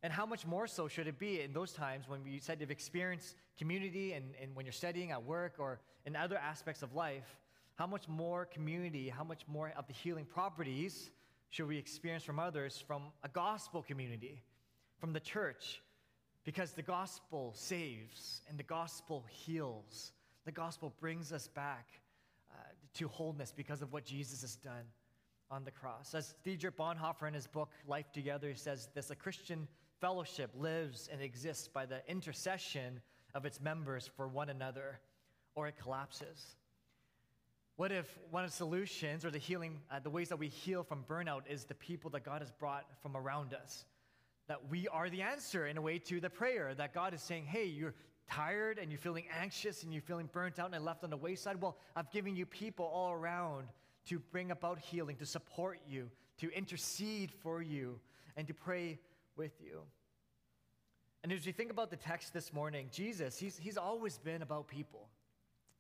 And 0.03 0.13
how 0.13 0.25
much 0.25 0.47
more 0.47 0.67
so 0.67 0.89
should 0.89 1.07
it 1.07 1.19
be 1.19 1.43
in 1.43 1.53
those 1.53 1.73
times 1.73 2.09
when 2.09 2.25
you 2.25 2.41
said 2.41 2.61
you've 2.61 2.71
experienced 2.71 3.37
community 3.59 4.15
and, 4.15 4.35
and 4.41 4.57
when 4.57 4.65
you're 4.65 4.73
studying 4.73 5.11
at 5.11 5.23
work 5.23 5.57
or 5.59 5.81
in 6.07 6.17
other 6.17 6.39
aspects 6.39 6.83
of 6.83 6.95
life? 6.95 7.37
How 7.75 7.87
much 7.87 8.09
more 8.09 8.47
community, 8.47 9.09
how 9.09 9.25
much 9.25 9.43
more 9.47 9.73
of 9.77 9.87
the 9.87 9.93
healing 9.93 10.25
properties 10.25 11.11
should 11.51 11.67
we 11.67 11.77
experience 11.77 12.25
from 12.25 12.39
others 12.39 12.83
from 12.87 13.05
a 13.23 13.29
gospel 13.29 13.83
community, 13.83 14.43
from 14.99 15.13
the 15.13 15.21
church? 15.21 15.83
Because 16.45 16.73
the 16.73 16.83
gospel 16.83 17.53
saves 17.55 18.41
and 18.49 18.59
the 18.59 18.63
gospel 18.63 19.25
heals. 19.29 20.13
The 20.47 20.53
gospel 20.53 20.95
brings 20.99 21.33
us 21.33 21.49
back 21.49 21.89
uh, 22.51 22.63
to 22.95 23.09
wholeness 23.09 23.53
because 23.55 23.83
of 23.83 23.93
what 23.93 24.05
Jesus 24.05 24.41
has 24.41 24.57
done 24.57 24.85
on 25.51 25.65
the 25.65 25.71
cross. 25.71 26.15
As 26.15 26.35
Dietrich 26.45 26.77
Bonhoeffer 26.77 27.29
in 27.29 27.35
his 27.35 27.47
book 27.47 27.71
Life 27.87 28.11
Together 28.13 28.55
says 28.55 28.89
this, 28.95 29.11
a 29.11 29.17
Christian 29.17 29.69
fellowship 30.01 30.51
lives 30.59 31.09
and 31.13 31.21
exists 31.21 31.69
by 31.69 31.87
the 31.87 32.01
intercession 32.09 33.01
of 33.35 33.45
its 33.45 33.61
members 33.61 34.11
for 34.17 34.27
one 34.27 34.49
another, 34.49 34.99
or 35.55 35.69
it 35.69 35.77
collapses. 35.81 36.57
What 37.77 37.93
if 37.93 38.19
one 38.31 38.45
of 38.45 38.51
the 38.51 38.57
solutions 38.57 39.25
or 39.25 39.31
the 39.31 39.39
healing, 39.39 39.79
uh, 39.91 40.01
the 40.01 40.11
ways 40.11 40.29
that 40.29 40.39
we 40.39 40.49
heal 40.49 40.83
from 40.83 41.05
burnout 41.09 41.43
is 41.49 41.65
the 41.65 41.75
people 41.75 42.11
that 42.11 42.25
God 42.25 42.43
has 42.43 42.51
brought 42.51 42.85
from 43.03 43.17
around 43.17 43.55
us? 43.55 43.85
That 44.49 44.69
we 44.69 44.89
are 44.89 45.09
the 45.09 45.23
answer 45.23 45.67
in 45.67 45.79
a 45.79 45.81
way 45.81 45.99
to 45.99 46.21
the 46.21 46.29
prayer, 46.29 46.75
that 46.75 46.93
God 46.93 47.15
is 47.15 47.23
saying, 47.23 47.45
hey, 47.45 47.65
you're 47.65 47.95
tired 48.29 48.79
and 48.79 48.91
you're 48.91 48.99
feeling 48.99 49.25
anxious 49.41 49.83
and 49.83 49.93
you're 49.93 50.03
feeling 50.03 50.29
burnt 50.33 50.59
out 50.59 50.75
and 50.75 50.85
left 50.85 51.05
on 51.05 51.11
the 51.11 51.17
wayside. 51.17 51.61
Well, 51.61 51.79
I've 51.97 52.11
given 52.11 52.37
you 52.37 52.47
people 52.47 52.85
all 52.85 53.13
around 53.13 53.67
to 54.07 54.19
bring 54.19 54.51
about 54.51 54.79
healing, 54.79 55.17
to 55.17 55.27
support 55.27 55.79
you, 55.89 56.11
to 56.39 56.51
intercede 56.51 57.31
for 57.31 57.63
you, 57.63 57.99
and 58.37 58.47
to 58.47 58.55
pray 58.55 58.99
with 59.37 59.53
you. 59.61 59.81
And 61.23 61.33
as 61.33 61.45
we 61.45 61.53
think 61.53 61.71
about 61.71 61.91
the 61.91 61.97
text 61.97 62.33
this 62.33 62.53
morning, 62.53 62.89
Jesus, 62.93 63.39
he's, 63.39 63.59
he's 63.59 63.77
always 63.77 64.19
been 64.19 64.43
about 64.43 64.69
people. 64.69 65.09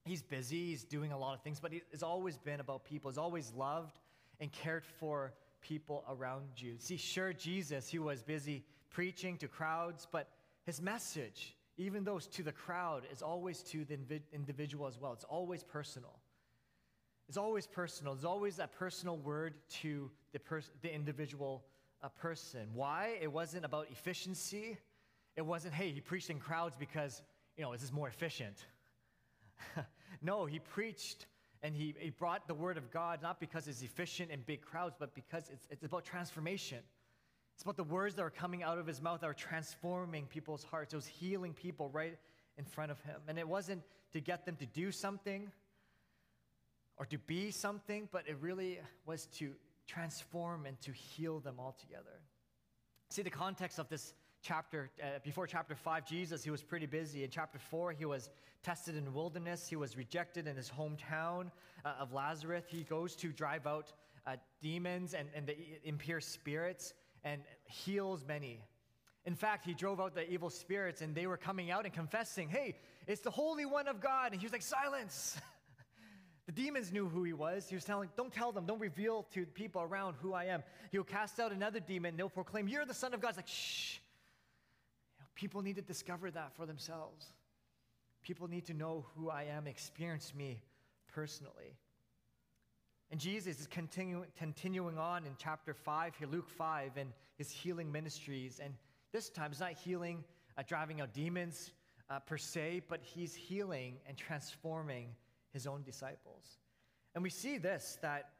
He's 0.05 0.23
busy, 0.23 0.71
he's 0.71 0.85
doing 0.85 1.13
a 1.13 1.19
lot 1.19 1.35
of 1.35 1.43
things, 1.43 1.61
but 1.61 1.73
he's 1.91 2.03
always 2.03 2.37
been 2.39 2.61
about 2.61 2.85
people. 2.85 3.11
He's 3.11 3.19
always 3.19 3.53
loved 3.57 3.99
and 4.39 4.51
cared 4.51 4.85
for 4.99 5.33
people 5.61 6.05
around 6.09 6.49
you. 6.57 6.75
See, 6.79 6.97
sure, 6.97 7.33
Jesus, 7.33 7.89
he 7.89 7.99
was 7.99 8.23
busy 8.23 8.65
preaching 8.91 9.37
to 9.39 9.49
crowds, 9.49 10.07
but 10.11 10.29
his 10.65 10.81
message, 10.81 11.55
even 11.77 12.05
though 12.05 12.17
it's 12.17 12.27
to 12.29 12.43
the 12.43 12.53
crowd, 12.53 13.03
is 13.13 13.23
always 13.23 13.63
to 13.65 13.85
the 13.85 13.99
individual 14.33 14.87
as 14.87 14.99
well. 14.99 15.13
It's 15.13 15.25
always 15.25 15.63
personal. 15.63 16.19
It's 17.29 17.37
always 17.37 17.67
personal. 17.67 18.15
There's 18.15 18.25
always 18.25 18.57
that 18.57 18.73
personal 18.73 19.17
word 19.17 19.55
to 19.83 20.11
the, 20.33 20.41
pers- 20.41 20.71
the 20.83 20.93
individual 20.93 21.63
uh, 22.03 22.09
person. 22.21 22.69
Why? 22.75 23.17
It 23.21 23.33
wasn't 23.33 23.65
about 23.65 23.87
efficiency. 23.91 24.79
It 25.37 25.43
wasn't, 25.43 25.75
hey, 25.75 25.91
he 25.91 26.01
preached 26.01 26.31
in 26.31 26.39
crowds 26.39 26.77
because, 26.79 27.23
you 27.57 27.63
know, 27.63 27.73
this 27.73 27.83
is 27.83 27.93
more 27.93 28.09
efficient. 28.09 28.57
no, 30.23 30.47
he 30.47 30.59
preached 30.59 31.27
and 31.63 31.75
he, 31.75 31.95
he 31.99 32.11
brought 32.11 32.49
the 32.49 32.55
word 32.55 32.79
of 32.79 32.91
God 32.91 33.21
not 33.23 33.39
because 33.39 33.69
it's 33.69 33.83
efficient 33.83 34.31
in 34.31 34.41
big 34.41 34.63
crowds, 34.63 34.95
but 34.99 35.15
because 35.15 35.51
it's, 35.53 35.67
it's 35.71 35.85
about 35.85 36.05
transformation. 36.05 36.79
It's 37.55 37.63
about 37.63 37.77
the 37.77 37.85
words 37.85 38.15
that 38.15 38.23
are 38.23 38.31
coming 38.31 38.63
out 38.63 38.79
of 38.79 38.87
his 38.87 39.03
mouth 39.03 39.21
that 39.21 39.27
are 39.27 39.35
transforming 39.35 40.27
people's 40.27 40.65
hearts. 40.65 40.95
It 40.95 40.97
was 40.97 41.07
healing 41.07 41.53
people 41.53 41.91
right 41.91 42.17
in 42.57 42.65
front 42.65 42.91
of 42.91 43.01
him. 43.03 43.21
And 43.29 43.39
it 43.39 43.47
wasn't 43.47 43.83
to 44.13 44.21
get 44.21 44.47
them 44.47 44.57
to 44.57 44.67
do 44.67 44.91
something 44.91 45.51
or 46.97 47.07
to 47.07 47.19
be 47.19 47.51
something, 47.51 48.09
but 48.11 48.25
it 48.27 48.37
really 48.41 48.79
was 49.05 49.27
to 49.39 49.53
transform 49.91 50.67
and 50.67 50.81
to 50.83 50.93
heal 50.93 51.41
them 51.41 51.57
altogether. 51.59 52.23
See, 53.11 53.23
the 53.23 53.31
context 53.31 53.79
of 53.79 53.89
this 53.89 54.15
chapter, 54.41 54.89
uh, 55.03 55.19
before 55.25 55.47
chapter 55.47 55.75
5, 55.75 56.07
Jesus, 56.07 56.45
he 56.45 56.51
was 56.51 56.63
pretty 56.63 56.87
busy. 56.87 57.25
In 57.25 57.31
chapter 57.31 57.59
4, 57.59 57.93
he 57.93 58.05
was 58.05 58.31
tested 58.63 58.97
in 58.97 59.05
the 59.05 59.11
wilderness. 59.11 59.69
He 59.69 59.77
was 59.77 59.97
rejected 59.97 60.47
in 60.47 60.57
his 60.57 60.71
hometown 60.71 61.51
uh, 61.85 61.95
of 61.99 62.13
Lazarus. 62.13 62.65
He 62.69 62.85
goes 62.85 63.17
to 63.17 63.29
drive 63.29 63.67
out 63.67 63.93
uh, 64.27 64.37
demons 64.63 65.15
and, 65.15 65.29
and 65.35 65.47
the 65.47 65.57
impure 65.85 66.21
spirits 66.21 66.95
and 67.25 67.43
heals 67.65 68.25
many. 68.27 68.61
In 69.25 69.35
fact, 69.35 69.65
he 69.65 69.75
drove 69.75 70.01
out 70.01 70.15
the 70.15 70.31
evil 70.31 70.51
spirits 70.51 71.03
and 71.03 71.15
they 71.15 71.27
were 71.27 71.37
coming 71.37 71.71
out 71.71 71.85
and 71.85 71.93
confessing, 71.93 72.49
hey, 72.49 72.77
it's 73.07 73.23
the 73.23 73.31
Holy 73.31 73.67
One 73.67 73.89
of 73.89 74.01
God. 74.01 74.33
And 74.33 74.41
he 74.41 74.47
was 74.47 74.53
like, 74.53 74.63
silence. 74.63 75.39
the 76.51 76.63
demons 76.63 76.91
knew 76.91 77.09
who 77.09 77.23
he 77.23 77.33
was. 77.33 77.69
He 77.69 77.77
was 77.77 77.85
telling, 77.85 78.09
don't 78.17 78.33
tell 78.33 78.51
them, 78.51 78.67
don't 78.67 78.81
reveal 78.81 79.25
to 79.35 79.47
people 79.47 79.83
around 79.83 80.17
who 80.21 80.33
I 80.33 80.47
am. 80.47 80.65
He'll 80.91 81.05
cast 81.05 81.39
out 81.39 81.53
another 81.53 81.79
demon 81.79 82.17
they'll 82.17 82.29
proclaim, 82.29 82.67
you're 82.67 82.85
the 82.85 82.93
Son 82.93 83.15
of 83.15 83.21
God. 83.21 83.29
It's 83.29 83.37
like, 83.37 83.47
shh. 83.47 83.99
You 85.17 85.23
know, 85.23 85.27
people 85.37 85.63
need 85.63 85.77
to 85.77 85.83
discover 85.83 86.29
that 86.33 86.53
for 86.57 86.67
themselves. 86.67 87.27
People 88.25 88.49
need 88.49 88.65
to 88.67 88.75
know 88.75 89.07
who 89.15 89.31
I 89.31 89.45
am, 89.45 89.69
experience 89.69 90.35
me 90.37 90.61
personally. 91.15 91.77
And 93.13 93.21
Jesus 93.21 93.61
is 93.61 93.69
continu- 93.69 94.25
continuing 94.37 94.99
on 94.99 95.27
in 95.27 95.33
chapter 95.39 95.73
5 95.73 96.17
here, 96.17 96.27
Luke 96.27 96.51
5, 96.51 96.97
and 96.97 97.13
his 97.37 97.49
healing 97.49 97.93
ministries. 97.93 98.61
And 98.61 98.75
this 99.13 99.29
time, 99.29 99.53
it's 99.53 99.61
not 99.61 99.75
healing, 99.75 100.25
uh, 100.59 100.65
driving 100.67 101.01
out 101.01 101.15
demons 101.15 101.71
uh, 102.09 102.19
per 102.19 102.37
se, 102.37 102.83
but 102.89 102.99
he's 103.05 103.37
healing 103.37 103.99
and 104.09 104.17
transforming 104.17 105.15
his 105.53 105.67
own 105.67 105.83
disciples. 105.83 106.59
And 107.15 107.23
we 107.23 107.31
see 107.31 107.59
this 107.59 107.99
that, 108.03 108.31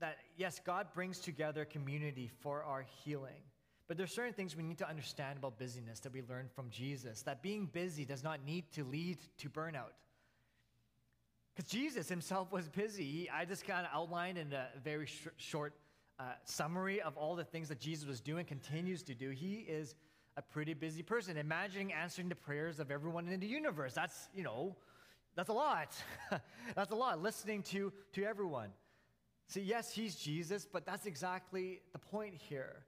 that 0.00 0.18
yes, 0.36 0.60
God 0.64 0.88
brings 0.94 1.18
together 1.18 1.64
community 1.64 2.30
for 2.40 2.62
our 2.62 2.84
healing. 3.04 3.42
But 3.86 3.96
there's 3.96 4.12
certain 4.12 4.34
things 4.34 4.54
we 4.54 4.62
need 4.62 4.78
to 4.78 4.88
understand 4.88 5.38
about 5.38 5.58
busyness 5.58 6.00
that 6.00 6.12
we 6.12 6.22
learn 6.28 6.48
from 6.54 6.68
Jesus. 6.68 7.22
That 7.22 7.42
being 7.42 7.66
busy 7.66 8.04
does 8.04 8.22
not 8.22 8.44
need 8.44 8.70
to 8.72 8.84
lead 8.84 9.16
to 9.38 9.48
burnout. 9.48 9.94
Because 11.54 11.70
Jesus 11.70 12.08
himself 12.08 12.52
was 12.52 12.68
busy. 12.68 13.04
He, 13.04 13.30
I 13.30 13.46
just 13.46 13.66
kind 13.66 13.86
of 13.86 13.92
outlined 13.92 14.36
in 14.36 14.52
a 14.52 14.66
very 14.84 15.06
sh- 15.06 15.28
short 15.38 15.72
uh, 16.20 16.24
summary 16.44 17.00
of 17.00 17.16
all 17.16 17.34
the 17.34 17.44
things 17.44 17.68
that 17.68 17.80
Jesus 17.80 18.06
was 18.06 18.20
doing, 18.20 18.44
continues 18.44 19.02
to 19.04 19.14
do. 19.14 19.30
He 19.30 19.64
is 19.68 19.94
a 20.36 20.42
pretty 20.42 20.74
busy 20.74 21.02
person. 21.02 21.36
Imagining 21.36 21.92
answering 21.92 22.28
the 22.28 22.34
prayers 22.34 22.78
of 22.78 22.90
everyone 22.90 23.26
in 23.28 23.40
the 23.40 23.46
universe. 23.46 23.94
That's, 23.94 24.28
you 24.34 24.42
know, 24.42 24.76
that's 25.38 25.50
a 25.50 25.52
lot. 25.52 25.94
that's 26.74 26.90
a 26.90 26.96
lot. 26.96 27.22
Listening 27.22 27.62
to, 27.62 27.92
to 28.14 28.24
everyone. 28.24 28.70
See, 29.46 29.60
yes, 29.60 29.92
he's 29.92 30.16
Jesus, 30.16 30.66
but 30.66 30.84
that's 30.84 31.06
exactly 31.06 31.80
the 31.92 31.98
point 32.00 32.34
here. 32.34 32.82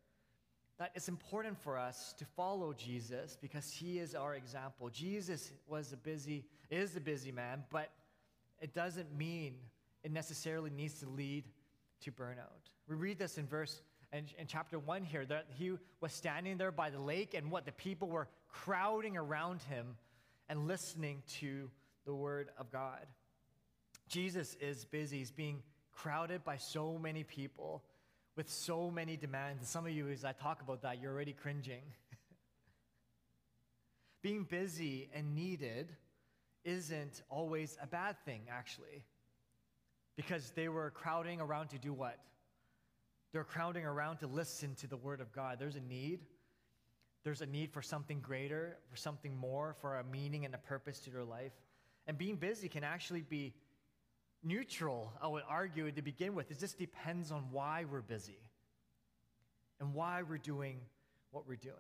That 0.80 0.90
it's 0.96 1.08
important 1.08 1.56
for 1.56 1.78
us 1.78 2.12
to 2.18 2.24
follow 2.24 2.72
Jesus 2.72 3.38
because 3.40 3.70
he 3.70 4.00
is 4.00 4.16
our 4.16 4.34
example. 4.34 4.88
Jesus 4.88 5.52
was 5.68 5.92
a 5.92 5.96
busy, 5.96 6.44
is 6.70 6.96
a 6.96 7.00
busy 7.00 7.30
man, 7.30 7.62
but 7.70 7.92
it 8.60 8.74
doesn't 8.74 9.16
mean 9.16 9.54
it 10.02 10.10
necessarily 10.10 10.70
needs 10.70 10.94
to 10.94 11.08
lead 11.08 11.44
to 12.00 12.10
burnout. 12.10 12.72
We 12.88 12.96
read 12.96 13.20
this 13.20 13.38
in 13.38 13.46
verse 13.46 13.80
in, 14.12 14.24
in 14.40 14.48
chapter 14.48 14.80
1 14.80 15.04
here 15.04 15.24
that 15.26 15.46
he 15.56 15.70
was 16.00 16.12
standing 16.12 16.58
there 16.58 16.72
by 16.72 16.90
the 16.90 16.98
lake 16.98 17.34
and 17.34 17.48
what 17.48 17.64
the 17.64 17.70
people 17.70 18.08
were 18.08 18.26
crowding 18.48 19.16
around 19.16 19.62
him 19.62 19.94
and 20.48 20.66
listening 20.66 21.22
to 21.38 21.70
the 22.10 22.16
word 22.16 22.48
of 22.58 22.72
God. 22.72 23.06
Jesus 24.08 24.56
is 24.60 24.84
busy. 24.84 25.18
He's 25.18 25.30
being 25.30 25.62
crowded 25.92 26.42
by 26.42 26.56
so 26.56 26.98
many 26.98 27.22
people 27.22 27.84
with 28.34 28.50
so 28.50 28.90
many 28.90 29.16
demands. 29.16 29.60
And 29.60 29.68
some 29.68 29.86
of 29.86 29.92
you, 29.92 30.08
as 30.08 30.24
I 30.24 30.32
talk 30.32 30.60
about 30.60 30.82
that, 30.82 31.00
you're 31.00 31.12
already 31.12 31.34
cringing. 31.34 31.82
being 34.22 34.42
busy 34.42 35.08
and 35.14 35.36
needed 35.36 35.94
isn't 36.64 37.22
always 37.30 37.78
a 37.80 37.86
bad 37.86 38.16
thing, 38.24 38.40
actually. 38.50 39.04
Because 40.16 40.50
they 40.56 40.68
were 40.68 40.90
crowding 40.90 41.40
around 41.40 41.68
to 41.68 41.78
do 41.78 41.92
what? 41.92 42.18
They're 43.32 43.44
crowding 43.44 43.84
around 43.84 44.16
to 44.16 44.26
listen 44.26 44.74
to 44.80 44.88
the 44.88 44.96
Word 44.96 45.20
of 45.20 45.30
God. 45.30 45.58
There's 45.60 45.76
a 45.76 45.80
need. 45.80 46.18
There's 47.22 47.40
a 47.40 47.46
need 47.46 47.70
for 47.70 47.82
something 47.82 48.18
greater, 48.18 48.78
for 48.90 48.96
something 48.96 49.36
more, 49.36 49.76
for 49.80 50.00
a 50.00 50.04
meaning 50.04 50.44
and 50.44 50.56
a 50.56 50.58
purpose 50.58 50.98
to 51.00 51.10
their 51.10 51.22
life. 51.22 51.52
And 52.06 52.18
being 52.18 52.36
busy 52.36 52.68
can 52.68 52.84
actually 52.84 53.22
be 53.22 53.54
neutral, 54.42 55.12
I 55.20 55.28
would 55.28 55.42
argue, 55.48 55.90
to 55.90 56.02
begin 56.02 56.34
with. 56.34 56.50
It 56.50 56.58
just 56.58 56.78
depends 56.78 57.30
on 57.30 57.44
why 57.50 57.84
we're 57.90 58.00
busy 58.00 58.38
and 59.80 59.94
why 59.94 60.22
we're 60.22 60.38
doing 60.38 60.80
what 61.30 61.46
we're 61.46 61.56
doing. 61.56 61.74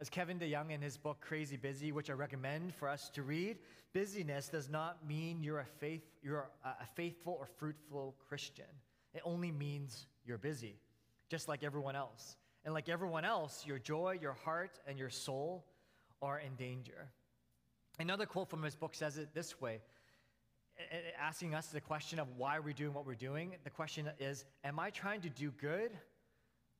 As 0.00 0.10
Kevin 0.10 0.38
DeYoung 0.38 0.70
in 0.70 0.82
his 0.82 0.98
book 0.98 1.20
Crazy 1.20 1.56
Busy, 1.56 1.90
which 1.90 2.10
I 2.10 2.12
recommend 2.12 2.74
for 2.74 2.88
us 2.88 3.08
to 3.10 3.22
read, 3.22 3.56
busyness 3.94 4.48
does 4.48 4.68
not 4.68 5.06
mean 5.08 5.42
you're 5.42 5.60
a, 5.60 5.64
faith, 5.64 6.02
you're 6.22 6.50
a 6.64 6.86
faithful 6.94 7.34
or 7.38 7.46
fruitful 7.46 8.14
Christian. 8.28 8.66
It 9.14 9.22
only 9.24 9.50
means 9.50 10.06
you're 10.26 10.36
busy, 10.36 10.76
just 11.30 11.48
like 11.48 11.64
everyone 11.64 11.96
else. 11.96 12.36
And 12.66 12.74
like 12.74 12.90
everyone 12.90 13.24
else, 13.24 13.64
your 13.64 13.78
joy, 13.78 14.18
your 14.20 14.34
heart, 14.34 14.78
and 14.86 14.98
your 14.98 15.08
soul 15.08 15.64
are 16.20 16.38
in 16.40 16.56
danger. 16.56 17.08
Another 17.98 18.26
quote 18.26 18.50
from 18.50 18.62
his 18.62 18.74
book 18.74 18.94
says 18.94 19.18
it 19.18 19.34
this 19.34 19.60
way 19.60 19.80
asking 21.18 21.54
us 21.54 21.68
the 21.68 21.80
question 21.80 22.18
of 22.18 22.28
why 22.36 22.58
we're 22.58 22.74
doing 22.74 22.92
what 22.92 23.06
we're 23.06 23.14
doing. 23.14 23.54
The 23.64 23.70
question 23.70 24.10
is 24.18 24.44
Am 24.64 24.78
I 24.78 24.90
trying 24.90 25.22
to 25.22 25.30
do 25.30 25.50
good 25.50 25.90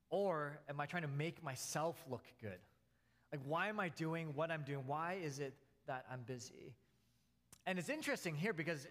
or 0.09 0.59
am 0.69 0.79
I 0.79 0.85
trying 0.85 1.01
to 1.03 1.09
make 1.09 1.43
myself 1.43 2.01
look 2.09 2.23
good? 2.41 2.59
Like, 3.31 3.41
why 3.45 3.67
am 3.67 3.79
I 3.79 3.89
doing 3.89 4.33
what 4.35 4.51
I'm 4.51 4.63
doing? 4.63 4.83
Why 4.85 5.17
is 5.21 5.39
it 5.39 5.53
that 5.87 6.05
I'm 6.11 6.21
busy? 6.21 6.73
And 7.65 7.77
it's 7.77 7.89
interesting 7.89 8.35
here 8.35 8.53
because 8.53 8.87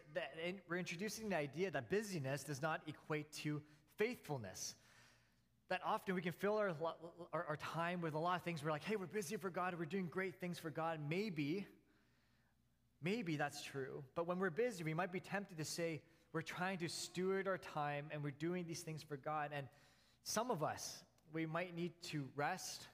we're 0.69 0.77
introducing 0.77 1.31
the 1.31 1.37
idea 1.37 1.71
that 1.71 1.89
busyness 1.89 2.45
does 2.45 2.61
not 2.61 2.83
equate 2.87 3.33
to 3.45 3.63
faithfulness. 3.97 4.75
That 5.71 5.81
often 5.85 6.15
we 6.15 6.21
can 6.21 6.33
fill 6.33 6.59
our, 6.59 6.75
our, 7.33 7.47
our, 7.49 7.57
time 7.57 8.03
with 8.03 8.13
a 8.13 8.19
lot 8.19 8.37
of 8.37 8.43
things. 8.43 8.63
We're 8.63 8.71
like, 8.71 8.85
hey, 8.85 8.97
we're 8.97 9.07
busy 9.07 9.37
for 9.37 9.49
God, 9.49 9.75
we're 9.79 9.87
doing 9.87 10.07
great 10.07 10.35
things 10.37 10.59
for 10.59 10.71
God. 10.71 11.01
Maybe, 11.09 11.67
maybe 13.11 13.37
that's 13.37 13.63
true. 13.63 14.03
But 14.15 14.27
when 14.27 14.39
we're 14.39 14.51
busy, 14.51 14.85
we 14.85 14.95
might 14.95 15.13
be 15.13 15.21
tempted 15.21 15.57
to 15.59 15.65
say, 15.65 16.03
we're 16.33 16.43
trying 16.43 16.79
to 16.79 16.89
steward 16.89 17.47
our 17.49 17.59
time 17.59 18.07
and 18.11 18.23
we're 18.23 18.39
doing 18.49 18.65
these 18.67 18.81
things 18.81 19.03
for 19.03 19.17
God. 19.17 19.51
And 19.55 19.67
some 20.25 20.51
of 20.51 20.63
us, 20.63 21.05
we 21.33 21.47
might 21.47 21.75
need 21.75 21.93
to 22.11 22.25
rest 22.35 22.89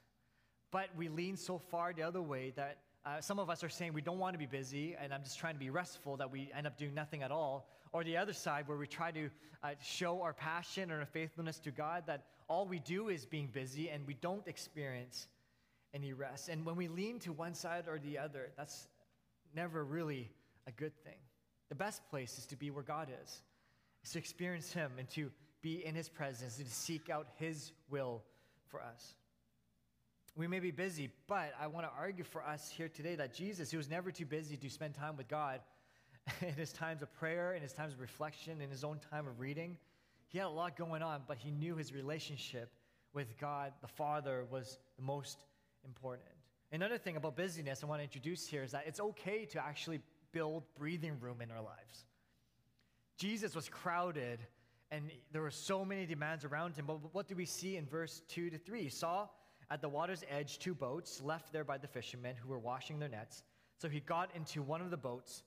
but 0.73 0.89
we 0.97 1.09
lean 1.09 1.37
so 1.37 1.59
far 1.59 1.93
the 1.93 2.03
other 2.03 2.23
way 2.23 2.53
that 2.57 2.79
uh, 3.05 3.21
some 3.21 3.39
of 3.39 3.51
us 3.51 3.63
are 3.63 3.69
saying 3.69 3.93
we 3.93 4.01
don't 4.01 4.19
want 4.19 4.33
to 4.35 4.39
be 4.39 4.47
busy 4.47 4.97
and 4.99 5.13
I'm 5.13 5.23
just 5.23 5.39
trying 5.39 5.55
to 5.55 5.61
be 5.61 5.71
restful 5.71 6.17
that 6.17 6.33
we 6.33 6.51
end 6.57 6.67
up 6.67 6.79
doing 6.79 6.95
nothing 6.95 7.23
at 7.23 7.31
all. 7.31 7.69
Or 7.93 8.03
the 8.03 8.17
other 8.17 8.33
side 8.33 8.67
where 8.67 8.79
we 8.79 8.87
try 8.87 9.11
to 9.11 9.29
uh, 9.63 9.71
show 9.83 10.23
our 10.23 10.33
passion 10.33 10.91
or 10.91 11.01
our 11.01 11.07
faithfulness 11.07 11.59
to 11.61 11.71
God 11.71 12.05
that 12.07 12.25
all 12.49 12.67
we 12.67 12.79
do 12.79 13.11
is 13.11 13.27
being 13.27 13.49
busy 13.53 13.91
and 13.91 14.07
we 14.07 14.15
don't 14.15 14.47
experience 14.49 15.29
any 15.93 16.15
rest. 16.15 16.49
And 16.49 16.65
when 16.65 16.77
we 16.77 16.89
lean 16.89 17.19
to 17.21 17.33
one 17.33 17.53
side 17.53 17.85
or 17.87 17.99
the 17.99 18.17
other, 18.17 18.51
that's 18.57 18.89
never 19.55 19.85
really 19.85 20.31
a 20.67 20.73
good 20.73 20.97
thing. 21.05 21.19
The 21.69 21.75
best 21.75 22.07
place 22.11 22.39
is 22.39 22.47
to 22.47 22.57
be 22.57 22.71
where 22.71 22.83
God 22.83 23.09
is, 23.23 23.43
is 24.05 24.11
to 24.13 24.19
experience 24.19 24.73
Him 24.73 24.93
and 24.99 25.09
to 25.11 25.31
be 25.63 25.85
in 25.85 25.95
His 25.95 26.09
presence 26.09 26.59
and 26.59 26.67
to 26.67 26.73
seek 26.73 27.11
out 27.11 27.29
His 27.37 27.73
will 27.91 28.23
for 28.69 28.83
us. 28.83 29.15
We 30.35 30.47
may 30.47 30.61
be 30.61 30.71
busy, 30.71 31.11
but 31.27 31.53
I 31.61 31.67
want 31.67 31.87
to 31.87 31.93
argue 31.97 32.25
for 32.25 32.43
us 32.43 32.71
here 32.71 32.89
today 32.89 33.17
that 33.17 33.35
Jesus, 33.35 33.71
he 33.71 33.77
was 33.77 33.91
never 33.91 34.11
too 34.11 34.25
busy 34.25 34.57
to 34.57 34.71
spend 34.71 34.95
time 34.95 35.17
with 35.19 35.29
God 35.29 35.61
in 36.41 36.55
his 36.55 36.73
times 36.73 37.03
of 37.03 37.13
prayer, 37.13 37.53
in 37.53 37.61
his 37.61 37.75
times 37.75 37.93
of 37.93 38.01
reflection, 38.01 38.63
in 38.63 38.71
his 38.71 38.83
own 38.83 38.99
time 39.11 39.27
of 39.27 39.41
reading. 39.41 39.77
He 40.29 40.39
had 40.39 40.47
a 40.47 40.51
lot 40.51 40.75
going 40.77 41.03
on, 41.03 41.23
but 41.29 41.37
he 41.37 41.51
knew 41.51 41.77
his 41.77 41.93
relationship 41.93 42.73
with 43.13 43.39
God, 43.39 43.75
the 43.83 43.89
Father, 43.89 44.47
was 44.51 44.79
the 44.97 45.03
most 45.03 45.45
important. 45.85 46.32
Another 46.73 46.97
thing 46.97 47.17
about 47.17 47.37
busyness 47.37 47.83
I 47.83 47.87
want 47.87 48.01
to 48.01 48.05
introduce 48.05 48.47
here 48.47 48.63
is 48.63 48.73
that 48.73 48.85
it's 48.87 48.99
okay 48.99 49.45
to 49.45 49.63
actually 49.63 50.01
build 50.33 50.65
breathing 50.79 51.19
room 51.21 51.43
in 51.43 51.51
our 51.51 51.63
lives. 51.63 52.07
Jesus 53.19 53.55
was 53.55 53.69
crowded 53.69 54.41
and 54.91 55.11
there 55.33 55.43
were 55.43 55.51
so 55.51 55.85
many 55.85 56.07
demands 56.07 56.45
around 56.45 56.75
him, 56.75 56.87
but 56.87 57.15
what 57.15 57.29
do 57.29 57.37
we 57.37 57.45
see 57.45 57.77
in 57.77 57.87
verse 57.87 58.23
2 58.29 58.51
to 58.51 58.59
3? 58.59 58.83
He 58.83 58.89
saw 58.89 59.29
at 59.71 59.81
the 59.81 59.89
water's 59.89 60.25
edge 60.31 60.59
two 60.59 60.75
boats 60.75 61.21
left 61.23 61.53
there 61.53 61.65
by 61.65 61.79
the 61.79 61.87
fishermen 61.87 62.37
who 62.37 62.49
were 62.49 62.59
washing 62.59 62.99
their 62.99 63.09
nets. 63.09 63.43
So 63.79 63.89
he 63.89 64.01
got 64.01 64.31
into 64.35 64.63
one 64.63 64.81
of 64.81 64.91
the 64.91 64.97
boats, 64.97 65.45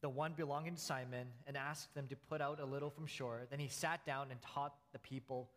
the 0.00 0.08
one 0.08 0.32
belonging 0.32 0.74
to 0.74 0.80
Simon, 0.80 1.28
and 1.46 1.56
asked 1.56 1.94
them 1.94 2.06
to 2.08 2.16
put 2.16 2.40
out 2.40 2.60
a 2.60 2.64
little 2.64 2.90
from 2.90 3.06
shore. 3.06 3.42
Then 3.50 3.60
he 3.60 3.68
sat 3.68 4.04
down 4.04 4.28
and 4.30 4.40
taught 4.42 4.74
the 4.92 4.98
people 4.98 5.48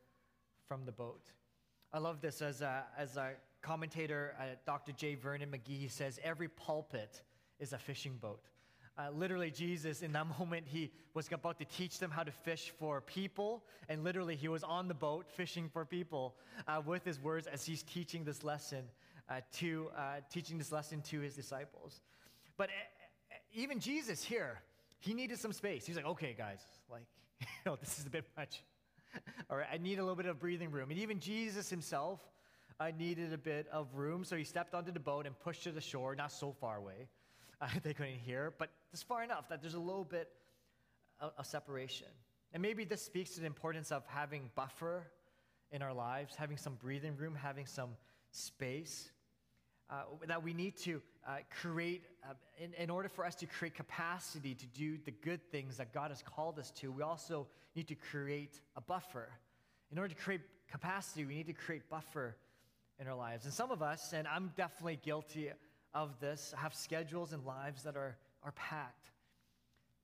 from 0.68 0.86
the 0.86 0.92
boat. 0.92 1.32
I 1.92 1.98
love 1.98 2.22
this 2.22 2.42
as 2.42 2.62
a, 2.62 2.86
as 2.98 3.18
a 3.18 3.32
commentator, 3.62 4.36
uh, 4.40 4.44
Dr. 4.66 4.92
J. 4.92 5.16
Vernon 5.16 5.50
McGee 5.50 5.90
says, 5.90 6.20
every 6.24 6.48
pulpit 6.48 7.22
is 7.60 7.74
a 7.74 7.78
fishing 7.78 8.18
boat. 8.20 8.42
Uh, 8.98 9.10
literally, 9.12 9.50
Jesus, 9.50 10.02
in 10.02 10.12
that 10.12 10.28
moment, 10.40 10.66
he 10.68 10.92
was 11.14 11.28
about 11.32 11.58
to 11.60 11.66
teach 11.66 12.00
them 12.00 12.12
how 12.12 12.24
to 12.24 12.32
fish 12.32 12.74
for 12.78 13.02
people. 13.02 13.64
And 13.90 14.04
literally, 14.04 14.36
he 14.36 14.48
was 14.48 14.64
on 14.64 14.88
the 14.88 14.94
boat 14.94 15.26
fishing 15.30 15.70
for 15.70 15.86
people 15.86 16.36
uh, 16.68 16.82
with 16.86 17.06
his 17.06 17.20
words 17.20 17.48
as 17.48 17.66
he's 17.66 17.84
teaching 17.84 18.24
this 18.24 18.44
lesson 18.44 18.84
uh, 19.30 19.42
to 19.54 19.90
uh, 19.98 20.02
teaching 20.32 20.58
this 20.58 20.72
lesson 20.72 21.02
to 21.04 21.20
his 21.22 21.36
disciples. 21.36 22.02
But 22.58 22.70
uh, 22.70 23.36
even 23.54 23.80
Jesus 23.80 24.24
here, 24.24 24.60
he 25.00 25.14
needed 25.14 25.40
some 25.40 25.54
space. 25.54 25.86
He's 25.86 25.96
like, 25.96 26.06
okay, 26.06 26.36
guys, 26.38 26.60
like, 26.92 27.04
you 27.40 27.48
know, 27.66 27.76
this 27.78 27.98
is 27.98 28.06
a 28.06 28.10
bit 28.10 28.26
much. 28.38 28.62
All 29.50 29.58
right, 29.58 29.68
I 29.72 29.78
need 29.78 30.00
a 30.00 30.02
little 30.02 30.16
bit 30.16 30.26
of 30.26 30.40
breathing 30.40 30.72
room. 30.72 30.92
And 30.92 31.00
even 31.00 31.20
Jesus 31.20 31.70
himself 31.70 32.20
uh, 32.82 32.92
needed 32.98 33.32
a 33.32 33.38
bit 33.38 33.68
of 33.72 33.88
room, 33.94 34.24
so 34.24 34.36
he 34.36 34.44
stepped 34.44 34.74
onto 34.74 34.92
the 34.92 35.00
boat 35.00 35.28
and 35.28 35.40
pushed 35.40 35.64
to 35.64 35.72
the 35.72 35.82
shore, 35.82 36.16
not 36.16 36.32
so 36.32 36.52
far 36.52 36.78
away. 36.78 37.08
Uh, 37.62 37.68
they 37.84 37.94
couldn't 37.94 38.16
hear, 38.16 38.56
but 38.58 38.72
just 38.90 39.08
far 39.08 39.24
enough 39.24 39.48
that 39.48 39.62
there's 39.62 39.76
a 39.76 39.80
little 39.80 40.04
bit 40.04 40.30
of, 41.20 41.32
of 41.38 41.46
separation. 41.46 42.08
And 42.54 42.60
maybe 42.64 42.86
this 42.86 43.04
speaks 43.04 43.36
to 43.36 43.40
the 43.40 43.46
importance 43.46 43.92
of 43.92 44.04
having 44.08 44.50
buffer 44.56 45.04
in 45.72 45.84
our 45.84 45.94
lives, 45.94 46.36
having 46.36 46.58
some 46.58 46.74
breathing 46.74 47.16
room, 47.16 47.36
having 47.36 47.68
some 47.68 47.92
space. 48.32 49.12
Uh, 49.92 50.06
that 50.26 50.42
we 50.42 50.56
need 50.56 50.76
to 50.78 51.04
uh, 51.28 51.36
create, 51.62 52.02
uh, 52.28 52.34
in, 52.58 52.74
in 52.74 52.90
order 52.90 53.10
for 53.10 53.24
us 53.28 53.36
to 53.36 53.46
create 53.46 53.76
capacity 53.76 54.56
to 54.56 54.66
do 54.66 54.98
the 55.06 55.12
good 55.12 55.40
things 55.52 55.78
that 55.78 55.94
God 55.94 56.10
has 56.10 56.24
called 56.24 56.58
us 56.58 56.72
to, 56.78 56.92
we 56.92 57.04
also 57.04 57.46
need 57.76 57.88
to 57.90 57.96
create 57.96 58.60
a 58.76 58.82
buffer. 58.82 59.30
In 59.92 60.00
order 60.00 60.16
to 60.16 60.20
create 60.20 60.42
capacity, 60.68 61.26
we 61.26 61.36
need 61.36 61.46
to 61.46 61.54
create 61.54 61.88
buffer 61.92 62.38
in 63.02 63.08
our 63.08 63.16
lives. 63.16 63.46
And 63.46 63.54
some 63.54 63.72
of 63.72 63.82
us, 63.82 64.14
and 64.14 64.28
I'm 64.28 64.54
definitely 64.56 65.00
guilty 65.04 65.50
of 65.94 66.20
this, 66.20 66.54
have 66.56 66.74
schedules 66.74 67.34
and 67.34 67.44
lives 67.44 67.84
that 67.84 67.98
are, 67.98 68.16
are 68.44 68.52
packed. 68.52 69.10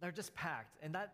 They're 0.01 0.12
just 0.12 0.36
packed. 0.36 0.77
And 0.84 0.94
that 0.96 1.13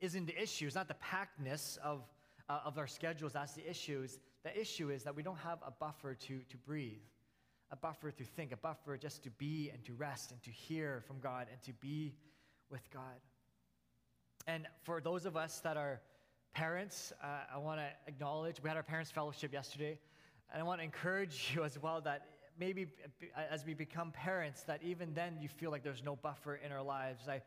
isn't 0.00 0.26
the 0.26 0.42
issue. 0.42 0.66
It's 0.66 0.74
not 0.74 0.88
the 0.88 0.94
packedness 0.94 1.78
of, 1.78 2.02
uh, 2.48 2.60
of 2.64 2.78
our 2.78 2.86
schedules 2.86 3.34
that's 3.34 3.52
the 3.52 3.68
issue. 3.68 4.06
The 4.42 4.58
issue 4.58 4.90
is 4.90 5.04
that 5.04 5.14
we 5.14 5.22
don't 5.22 5.38
have 5.38 5.58
a 5.64 5.70
buffer 5.70 6.14
to, 6.14 6.40
to 6.48 6.56
breathe 6.56 7.02
a 7.70 7.76
buffer 7.76 8.10
to 8.10 8.24
think, 8.24 8.52
a 8.52 8.56
buffer 8.56 8.96
just 8.96 9.22
to 9.24 9.30
be 9.30 9.70
and 9.72 9.84
to 9.84 9.92
rest 9.94 10.32
and 10.32 10.42
to 10.42 10.50
hear 10.50 11.02
from 11.06 11.18
God 11.20 11.46
and 11.52 11.60
to 11.62 11.72
be 11.74 12.14
with 12.70 12.90
God. 12.90 13.02
And 14.46 14.66
for 14.82 15.00
those 15.00 15.26
of 15.26 15.36
us 15.36 15.60
that 15.60 15.76
are 15.76 16.00
parents, 16.54 17.12
uh, 17.22 17.54
I 17.54 17.58
want 17.58 17.80
to 17.80 17.86
acknowledge 18.06 18.62
we 18.62 18.68
had 18.68 18.76
our 18.76 18.82
parents' 18.82 19.10
fellowship 19.10 19.52
yesterday, 19.52 19.98
and 20.52 20.60
I 20.60 20.64
want 20.64 20.80
to 20.80 20.84
encourage 20.84 21.52
you 21.54 21.64
as 21.64 21.80
well 21.80 22.00
that 22.02 22.26
maybe 22.58 22.86
as 23.50 23.64
we 23.64 23.74
become 23.74 24.10
parents, 24.10 24.62
that 24.62 24.82
even 24.82 25.14
then 25.14 25.36
you 25.40 25.48
feel 25.48 25.70
like 25.70 25.82
there's 25.82 26.02
no 26.02 26.16
buffer 26.16 26.56
in 26.56 26.72
our 26.72 26.82
lives. 26.82 27.28
I 27.28 27.42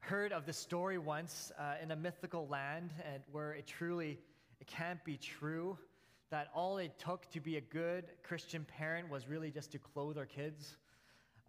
heard 0.00 0.32
of 0.32 0.46
this 0.46 0.56
story 0.56 0.98
once 0.98 1.52
uh, 1.58 1.74
in 1.82 1.90
a 1.90 1.96
mythical 1.96 2.46
land, 2.48 2.90
and 3.12 3.22
where 3.30 3.52
it 3.52 3.66
truly 3.66 4.18
it 4.60 4.66
can't 4.66 5.04
be 5.04 5.16
true 5.16 5.76
that 6.30 6.48
all 6.54 6.78
it 6.78 6.98
took 6.98 7.30
to 7.30 7.40
be 7.40 7.56
a 7.56 7.60
good 7.60 8.04
Christian 8.22 8.64
parent 8.64 9.10
was 9.10 9.28
really 9.28 9.50
just 9.50 9.70
to 9.72 9.78
clothe 9.78 10.18
our 10.18 10.26
kids 10.26 10.76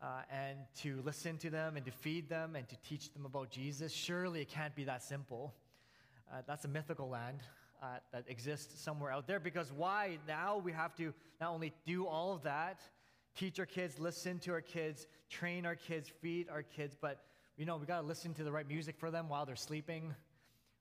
uh, 0.03 0.21
and 0.29 0.57
to 0.81 1.01
listen 1.03 1.37
to 1.37 1.49
them 1.49 1.77
and 1.77 1.85
to 1.85 1.91
feed 1.91 2.29
them 2.29 2.55
and 2.55 2.67
to 2.69 2.75
teach 2.87 3.11
them 3.13 3.25
about 3.25 3.49
Jesus. 3.49 3.91
Surely 3.91 4.41
it 4.41 4.49
can't 4.49 4.75
be 4.75 4.83
that 4.83 5.01
simple. 5.01 5.53
Uh, 6.31 6.41
that's 6.45 6.65
a 6.65 6.67
mythical 6.67 7.09
land 7.09 7.39
uh, 7.81 7.97
that 8.11 8.25
exists 8.27 8.81
somewhere 8.81 9.11
out 9.11 9.27
there 9.27 9.39
because 9.39 9.71
why? 9.71 10.17
Now 10.27 10.57
we 10.57 10.71
have 10.71 10.95
to 10.95 11.13
not 11.39 11.51
only 11.51 11.73
do 11.85 12.05
all 12.05 12.33
of 12.33 12.43
that, 12.43 12.81
teach 13.35 13.59
our 13.59 13.65
kids, 13.65 13.99
listen 13.99 14.39
to 14.39 14.51
our 14.51 14.61
kids, 14.61 15.07
train 15.29 15.65
our 15.65 15.75
kids, 15.75 16.11
feed 16.21 16.47
our 16.49 16.63
kids, 16.63 16.95
but 16.99 17.23
you 17.57 17.65
know, 17.65 17.77
we 17.77 17.85
got 17.85 18.01
to 18.01 18.07
listen 18.07 18.33
to 18.35 18.43
the 18.43 18.51
right 18.51 18.67
music 18.67 18.95
for 18.97 19.09
them 19.09 19.29
while 19.29 19.45
they're 19.45 19.55
sleeping 19.55 20.13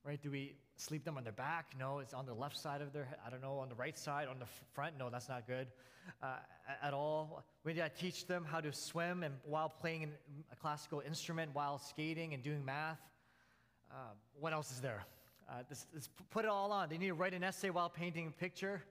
right? 0.06 0.22
Do 0.22 0.30
we 0.30 0.54
sleep 0.76 1.04
them 1.04 1.16
on 1.16 1.24
their 1.24 1.32
back? 1.32 1.74
No, 1.78 1.98
it's 1.98 2.14
on 2.14 2.26
the 2.26 2.32
left 2.32 2.56
side 2.56 2.80
of 2.80 2.92
their 2.92 3.04
head. 3.04 3.18
I 3.26 3.30
don't 3.30 3.42
know, 3.42 3.58
on 3.58 3.68
the 3.68 3.74
right 3.74 3.98
side, 3.98 4.28
on 4.28 4.38
the 4.38 4.46
front? 4.72 4.96
No, 4.96 5.10
that's 5.10 5.28
not 5.28 5.48
good 5.48 5.66
uh, 6.22 6.36
at 6.80 6.94
all. 6.94 7.44
We 7.64 7.72
need 7.72 7.80
to 7.80 7.88
teach 7.88 8.26
them 8.26 8.46
how 8.48 8.60
to 8.60 8.72
swim 8.72 9.24
and 9.24 9.34
while 9.44 9.68
playing 9.68 10.12
a 10.52 10.56
classical 10.56 11.02
instrument, 11.04 11.50
while 11.54 11.78
skating 11.78 12.34
and 12.34 12.42
doing 12.42 12.64
math. 12.64 13.00
Uh, 13.90 14.12
what 14.38 14.52
else 14.52 14.70
is 14.70 14.80
there? 14.80 15.04
Uh, 15.48 15.62
this, 15.68 15.86
put 16.30 16.44
it 16.44 16.48
all 16.48 16.72
on. 16.72 16.88
They 16.88 16.98
need 16.98 17.08
to 17.08 17.14
write 17.14 17.34
an 17.34 17.44
essay 17.44 17.70
while 17.70 17.88
painting 17.88 18.26
a 18.28 18.30
picture. 18.30 18.82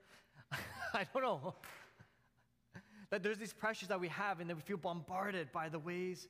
I 0.94 1.06
don't 1.12 1.22
know. 1.22 1.54
that 3.10 3.22
there's 3.22 3.38
these 3.38 3.52
pressures 3.52 3.88
that 3.88 4.00
we 4.00 4.08
have, 4.08 4.40
and 4.40 4.48
that 4.48 4.56
we 4.56 4.62
feel 4.62 4.78
bombarded 4.78 5.52
by 5.52 5.68
the 5.68 5.78
ways 5.78 6.28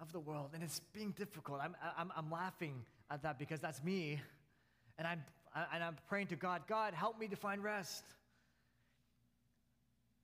of 0.00 0.12
the 0.12 0.20
world, 0.20 0.50
and 0.52 0.62
it's 0.62 0.80
being 0.92 1.12
difficult. 1.12 1.60
I'm, 1.62 1.74
I'm, 1.96 2.12
I'm 2.16 2.30
laughing 2.30 2.84
at 3.10 3.22
that 3.22 3.38
because 3.38 3.60
that's 3.60 3.82
me. 3.82 4.20
And 4.98 5.06
I'm, 5.06 5.22
and 5.72 5.82
I'm 5.82 5.96
praying 6.08 6.28
to 6.28 6.36
God, 6.36 6.62
God, 6.68 6.92
help 6.92 7.18
me 7.18 7.28
to 7.28 7.36
find 7.36 7.62
rest. 7.62 8.04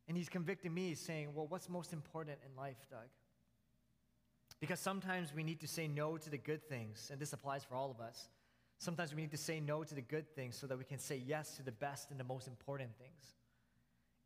And 0.08 0.16
He's 0.16 0.28
convicting 0.28 0.74
me, 0.74 0.94
saying, 0.94 1.28
Well, 1.34 1.46
what's 1.46 1.68
most 1.68 1.92
important 1.92 2.38
in 2.46 2.56
life, 2.56 2.76
Doug? 2.90 3.08
Because 4.60 4.78
sometimes 4.78 5.34
we 5.34 5.42
need 5.42 5.60
to 5.60 5.68
say 5.68 5.88
no 5.88 6.16
to 6.18 6.30
the 6.30 6.38
good 6.38 6.62
things, 6.68 7.08
and 7.10 7.20
this 7.20 7.32
applies 7.32 7.64
for 7.64 7.74
all 7.74 7.90
of 7.90 8.00
us. 8.00 8.28
Sometimes 8.82 9.14
we 9.14 9.22
need 9.22 9.30
to 9.30 9.36
say 9.36 9.60
no 9.60 9.84
to 9.84 9.94
the 9.94 10.02
good 10.02 10.28
things 10.34 10.56
so 10.56 10.66
that 10.66 10.76
we 10.76 10.82
can 10.82 10.98
say 10.98 11.22
yes 11.24 11.54
to 11.54 11.62
the 11.62 11.70
best 11.70 12.10
and 12.10 12.18
the 12.18 12.24
most 12.24 12.48
important 12.48 12.90
things 12.98 13.36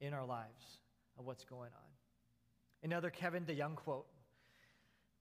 in 0.00 0.14
our 0.14 0.24
lives 0.24 0.78
of 1.18 1.26
what's 1.26 1.44
going 1.44 1.68
on. 1.74 1.90
Another 2.82 3.10
Kevin 3.10 3.44
DeYoung 3.44 3.74
quote 3.74 4.06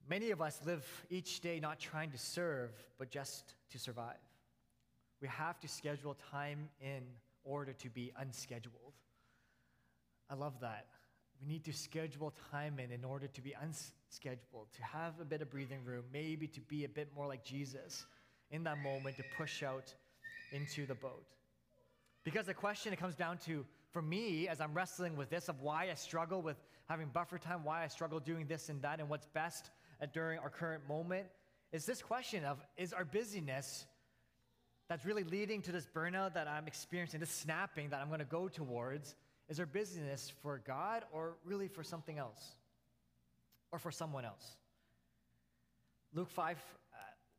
Many 0.07 0.31
of 0.31 0.41
us 0.41 0.61
live 0.65 0.85
each 1.09 1.41
day 1.41 1.59
not 1.59 1.79
trying 1.79 2.11
to 2.11 2.17
serve, 2.17 2.71
but 2.97 3.09
just 3.09 3.55
to 3.71 3.77
survive. 3.77 4.15
We 5.19 5.27
have 5.27 5.59
to 5.59 5.67
schedule 5.67 6.15
time 6.31 6.69
in 6.79 7.03
order 7.43 7.73
to 7.73 7.89
be 7.89 8.13
unscheduled. 8.17 8.93
I 10.29 10.35
love 10.35 10.61
that. 10.61 10.85
We 11.41 11.47
need 11.51 11.65
to 11.65 11.73
schedule 11.73 12.33
time 12.53 12.79
in 12.79 12.89
in 12.89 13.03
order 13.03 13.27
to 13.27 13.41
be 13.41 13.53
unscheduled, 13.61 14.67
to 14.77 14.83
have 14.83 15.19
a 15.19 15.25
bit 15.25 15.41
of 15.41 15.49
breathing 15.49 15.83
room, 15.83 16.05
maybe 16.13 16.47
to 16.47 16.61
be 16.61 16.85
a 16.85 16.89
bit 16.89 17.09
more 17.13 17.27
like 17.27 17.43
Jesus 17.43 18.05
in 18.51 18.63
that 18.63 18.77
moment 18.79 19.17
to 19.17 19.23
push 19.37 19.63
out 19.63 19.93
into 20.51 20.85
the 20.85 20.95
boat. 20.95 21.25
Because 22.23 22.45
the 22.45 22.53
question 22.53 22.93
it 22.93 22.99
comes 22.99 23.15
down 23.15 23.37
to 23.45 23.65
for 23.91 24.01
me 24.01 24.47
as 24.47 24.59
I'm 24.59 24.73
wrestling 24.73 25.15
with 25.15 25.29
this 25.29 25.47
of 25.47 25.61
why 25.61 25.89
I 25.89 25.93
struggle 25.93 26.41
with 26.41 26.57
having 26.87 27.07
buffer 27.07 27.37
time, 27.37 27.63
why 27.63 27.83
I 27.83 27.87
struggle 27.87 28.19
doing 28.19 28.47
this 28.47 28.69
and 28.69 28.81
that, 28.81 28.99
and 28.99 29.09
what's 29.09 29.27
best 29.27 29.69
during 30.13 30.39
our 30.39 30.49
current 30.49 30.87
moment 30.87 31.27
is 31.71 31.85
this 31.85 32.01
question 32.01 32.43
of 32.45 32.59
is 32.77 32.93
our 32.93 33.05
busyness 33.05 33.85
that's 34.87 35.05
really 35.05 35.23
leading 35.23 35.61
to 35.63 35.71
this 35.71 35.87
burnout 35.93 36.33
that 36.35 36.47
I'm 36.47 36.67
experiencing, 36.67 37.19
this 37.19 37.29
snapping 37.29 37.89
that 37.89 38.01
I'm 38.01 38.07
going 38.07 38.19
to 38.19 38.25
go 38.25 38.47
towards, 38.47 39.15
is 39.49 39.59
our 39.59 39.65
busyness 39.65 40.31
for 40.41 40.61
God 40.65 41.03
or 41.11 41.35
really 41.43 41.67
for 41.67 41.83
something 41.83 42.17
else 42.17 42.55
or 43.71 43.79
for 43.79 43.91
someone 43.91 44.25
else? 44.25 44.57
Luke 46.13 46.29
5, 46.29 46.57
uh, 46.57 46.59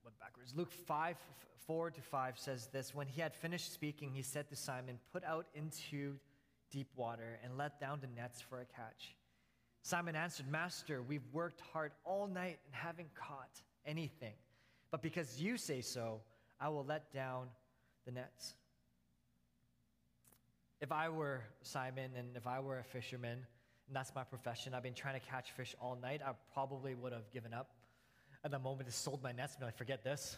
went 0.07 0.19
backwards. 0.21 0.55
Luke 0.55 0.71
5, 0.71 1.17
4 1.67 1.91
to 1.91 2.01
5 2.01 2.39
says 2.39 2.69
this 2.73 2.95
When 2.95 3.09
he 3.09 3.21
had 3.21 3.35
finished 3.35 3.73
speaking, 3.73 4.13
he 4.13 4.23
said 4.23 4.49
to 4.51 4.57
Simon, 4.57 5.01
Put 5.13 5.25
out 5.25 5.47
into 5.53 6.15
deep 6.71 6.87
water 6.95 7.41
and 7.43 7.59
let 7.59 7.81
down 7.81 7.99
the 8.01 8.21
nets 8.21 8.41
for 8.41 8.61
a 8.61 8.65
catch. 8.65 9.17
Simon 9.83 10.15
answered, 10.15 10.49
Master, 10.49 11.03
we've 11.03 11.27
worked 11.33 11.61
hard 11.73 11.91
all 12.05 12.29
night 12.29 12.59
and 12.67 12.75
haven't 12.75 13.13
caught 13.17 13.63
anything. 13.85 14.35
But 14.93 15.03
because 15.03 15.43
you 15.43 15.57
say 15.57 15.81
so, 15.81 16.21
I 16.61 16.69
will 16.69 16.85
let 16.85 17.13
down 17.13 17.49
the 18.05 18.13
nets. 18.13 18.55
If 20.81 20.93
I 20.93 21.09
were 21.09 21.43
Simon 21.63 22.13
and 22.17 22.37
if 22.37 22.47
I 22.47 22.61
were 22.61 22.79
a 22.79 22.85
fisherman, 22.85 23.39
and 23.89 23.97
that's 23.97 24.15
my 24.15 24.23
profession, 24.23 24.73
I've 24.73 24.83
been 24.85 24.95
trying 24.95 25.19
to 25.19 25.27
catch 25.27 25.51
fish 25.53 25.75
all 25.81 25.99
night, 26.01 26.21
I 26.25 26.33
probably 26.53 26.95
would 26.95 27.13
have 27.13 27.29
given 27.33 27.53
up. 27.53 27.71
At 28.47 28.53
the 28.53 28.61
moment, 28.61 28.89
I 28.89 28.93
sold 28.93 29.25
my 29.25 29.33
nets 29.33 29.55
and 29.55 29.59
be 29.59 29.65
like, 29.65 29.77
forget 29.77 30.05
this. 30.05 30.37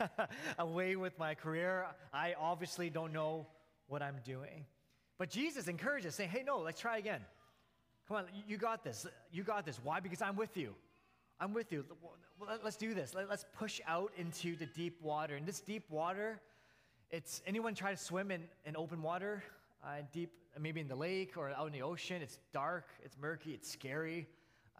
Away 0.58 0.96
with 0.96 1.18
my 1.18 1.34
career. 1.34 1.84
I 2.10 2.34
obviously 2.40 2.88
don't 2.88 3.12
know 3.12 3.46
what 3.88 4.00
I'm 4.00 4.16
doing. 4.24 4.64
But 5.18 5.28
Jesus 5.28 5.68
encourages, 5.68 6.14
saying, 6.14 6.30
hey, 6.30 6.44
no, 6.46 6.60
let's 6.60 6.80
try 6.80 6.96
again. 6.96 7.20
Come 8.08 8.16
on, 8.16 8.24
you 8.48 8.56
got 8.56 8.84
this. 8.84 9.06
You 9.30 9.42
got 9.42 9.66
this. 9.66 9.78
Why? 9.84 10.00
Because 10.00 10.22
I'm 10.22 10.34
with 10.34 10.56
you. 10.56 10.74
I'm 11.38 11.52
with 11.52 11.70
you. 11.72 11.84
Let's 12.64 12.76
do 12.76 12.94
this. 12.94 13.14
Let's 13.14 13.44
push 13.58 13.82
out 13.86 14.12
into 14.16 14.56
the 14.56 14.64
deep 14.64 15.02
water. 15.02 15.36
And 15.36 15.44
this 15.44 15.60
deep 15.60 15.84
water, 15.90 16.40
it's 17.10 17.42
anyone 17.46 17.74
try 17.74 17.90
to 17.90 17.98
swim 17.98 18.30
in, 18.30 18.44
in 18.64 18.78
open 18.78 19.02
water, 19.02 19.44
uh, 19.84 19.96
deep, 20.10 20.32
maybe 20.58 20.80
in 20.80 20.88
the 20.88 20.96
lake 20.96 21.36
or 21.36 21.50
out 21.50 21.66
in 21.66 21.74
the 21.74 21.82
ocean. 21.82 22.22
It's 22.22 22.38
dark, 22.54 22.86
it's 23.04 23.18
murky, 23.20 23.50
it's 23.50 23.70
scary, 23.70 24.26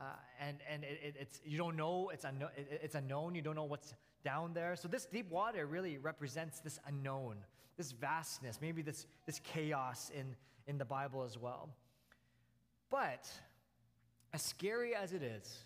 uh, 0.03 0.15
and 0.41 0.59
and 0.71 0.85
it, 0.85 0.99
it, 1.03 1.15
it's 1.21 1.41
you 1.45 1.59
don't 1.59 1.77
know. 1.77 2.11
It's 2.12 2.25
unknown. 2.25 2.51
It, 2.57 2.81
it's 2.83 2.95
unknown. 2.95 3.35
You 3.35 3.43
don't 3.43 3.55
know 3.55 3.65
what's 3.65 3.95
down 4.25 4.53
there. 4.53 4.75
So 4.77 4.88
this 4.88 5.07
deep 5.07 5.31
water 5.31 5.67
really 5.67 5.99
represents 5.99 6.61
this 6.61 6.79
unknown, 6.87 7.37
this 7.77 7.93
vastness, 7.93 8.61
maybe 8.61 8.83
this 8.83 9.07
this 9.27 9.41
chaos 9.41 10.11
in 10.15 10.35
in 10.67 10.79
the 10.79 10.85
Bible 10.85 11.23
as 11.23 11.38
well. 11.38 11.69
But 12.91 13.31
as 14.33 14.43
scary 14.43 14.95
as 14.95 15.12
it 15.12 15.23
is, 15.23 15.65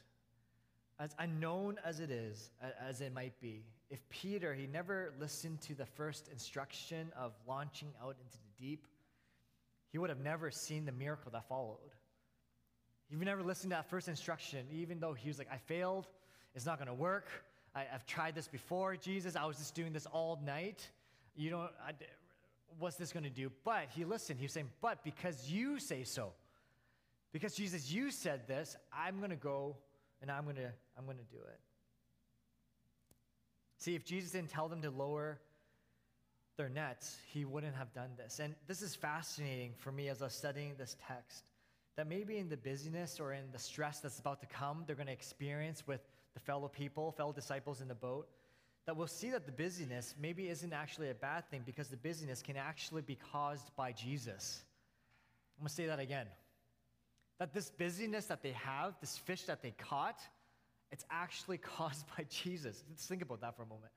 as 0.99 1.15
unknown 1.19 1.79
as 1.85 2.01
it 2.01 2.11
is, 2.11 2.51
as 2.81 3.01
it 3.01 3.13
might 3.13 3.41
be, 3.41 3.65
if 3.91 4.07
Peter, 4.09 4.55
he 4.55 4.67
never 4.67 5.13
listened 5.21 5.61
to 5.63 5.75
the 5.75 5.87
first 5.87 6.29
instruction 6.29 7.13
of 7.17 7.33
launching 7.47 7.89
out 8.03 8.17
into 8.23 8.39
the 8.39 8.67
deep, 8.67 8.87
he 9.93 9.99
would 9.99 10.11
have 10.11 10.21
never 10.21 10.51
seen 10.51 10.85
the 10.85 10.93
miracle 10.93 11.31
that 11.33 11.49
followed. 11.49 11.91
He 13.09 13.17
never 13.17 13.43
listened 13.43 13.71
to 13.71 13.77
that 13.77 13.89
first 13.89 14.09
instruction, 14.09 14.67
even 14.73 14.99
though 14.99 15.13
he 15.13 15.29
was 15.29 15.39
like, 15.39 15.49
I 15.53 15.59
failed, 15.59 16.09
it's 16.55 16.67
not 16.67 16.79
going 16.79 16.89
to 16.89 16.95
work. 16.95 17.29
I, 17.75 17.85
have 17.91 18.07
tried 18.07 18.35
this 18.35 18.49
before, 18.49 18.97
Jesus. 18.97 19.37
I 19.37 19.45
was 19.45 19.59
just 19.59 19.75
doing 19.75 19.93
this 19.93 20.07
all 20.07 20.41
night. 20.45 20.89
You 21.37 21.51
know, 21.51 21.69
I, 21.87 21.93
what's 22.79 22.97
this 22.97 23.13
going 23.13 23.25
to 23.25 23.31
do? 23.31 23.53
But 23.65 23.89
he 23.95 24.05
listened. 24.05 24.41
He 24.41 24.47
was 24.47 24.53
saying, 24.53 24.71
But 24.81 25.05
because 25.05 25.51
you 25.51 25.79
say 25.79 26.03
so, 26.03 26.33
because 27.33 27.55
Jesus, 27.55 27.93
you 27.93 28.11
said 28.11 28.49
this, 28.49 28.77
I'm 28.93 29.19
going 29.19 29.31
to 29.31 29.37
go 29.37 29.77
and 30.23 30.31
I'm 30.31 30.45
going 30.45 30.57
to 30.57 30.73
I'm 30.97 31.05
going 31.05 31.19
to 31.19 31.25
do 31.25 31.37
it. 31.37 31.61
See, 33.79 33.95
if 33.95 34.05
Jesus 34.05 34.31
didn't 34.31 34.51
tell 34.51 34.69
them 34.69 34.81
to 34.83 34.91
lower 34.91 35.39
their 36.57 36.71
nets, 36.71 37.19
he 37.33 37.45
wouldn't 37.45 37.77
have 37.77 37.93
done 37.93 38.11
this. 38.17 38.41
And 38.41 38.55
this 38.67 38.81
is 38.81 38.95
fascinating 38.95 39.73
for 39.77 39.93
me 39.93 40.09
as 40.09 40.23
I 40.23 40.27
was 40.27 40.35
studying 40.35 40.73
this 40.79 40.97
text. 41.07 41.51
That 41.97 42.07
maybe 42.07 42.37
in 42.37 42.49
the 42.49 42.57
busyness 42.57 43.19
or 43.19 43.33
in 43.33 43.45
the 43.53 43.59
stress 43.59 44.01
that's 44.01 44.19
about 44.19 44.41
to 44.41 44.47
come, 44.47 44.85
they're 44.87 44.97
going 44.97 45.07
to 45.07 45.13
experience 45.13 45.87
with 45.87 46.01
the 46.35 46.41
fellow 46.41 46.69
people, 46.69 47.13
fellow 47.13 47.33
disciples 47.33 47.81
in 47.81 47.89
the 47.89 47.95
boat, 47.95 48.29
that 48.87 48.97
we'll 48.97 49.07
see 49.07 49.31
that 49.31 49.47
the 49.47 49.53
busyness 49.53 50.15
maybe 50.21 50.49
isn't 50.49 50.73
actually 50.73 51.11
a 51.11 51.15
bad 51.15 51.49
thing 51.51 51.63
because 51.67 51.89
the 51.89 51.97
busyness 51.97 52.43
can 52.43 52.57
actually 52.57 53.03
be 53.03 53.19
caused 53.33 53.75
by 53.77 53.93
Jesus. 53.93 54.63
I'm 55.59 55.63
going 55.63 55.69
to 55.69 55.75
say 55.75 55.87
that 55.87 55.99
again. 55.99 56.27
That 57.39 57.53
this 57.53 57.71
busyness 57.71 58.27
that 58.27 58.43
they 58.43 58.53
have, 58.53 58.95
this 59.01 59.19
fish 59.19 59.43
that 59.45 59.63
they 59.63 59.73
caught, 59.73 60.21
it's 60.93 61.05
actually 61.11 61.59
caused 61.77 62.07
by 62.17 62.25
Jesus. 62.29 62.85
Let's 62.89 63.07
think 63.07 63.23
about 63.23 63.41
that 63.41 63.57
for 63.57 63.63
a 63.63 63.67
moment. 63.67 63.93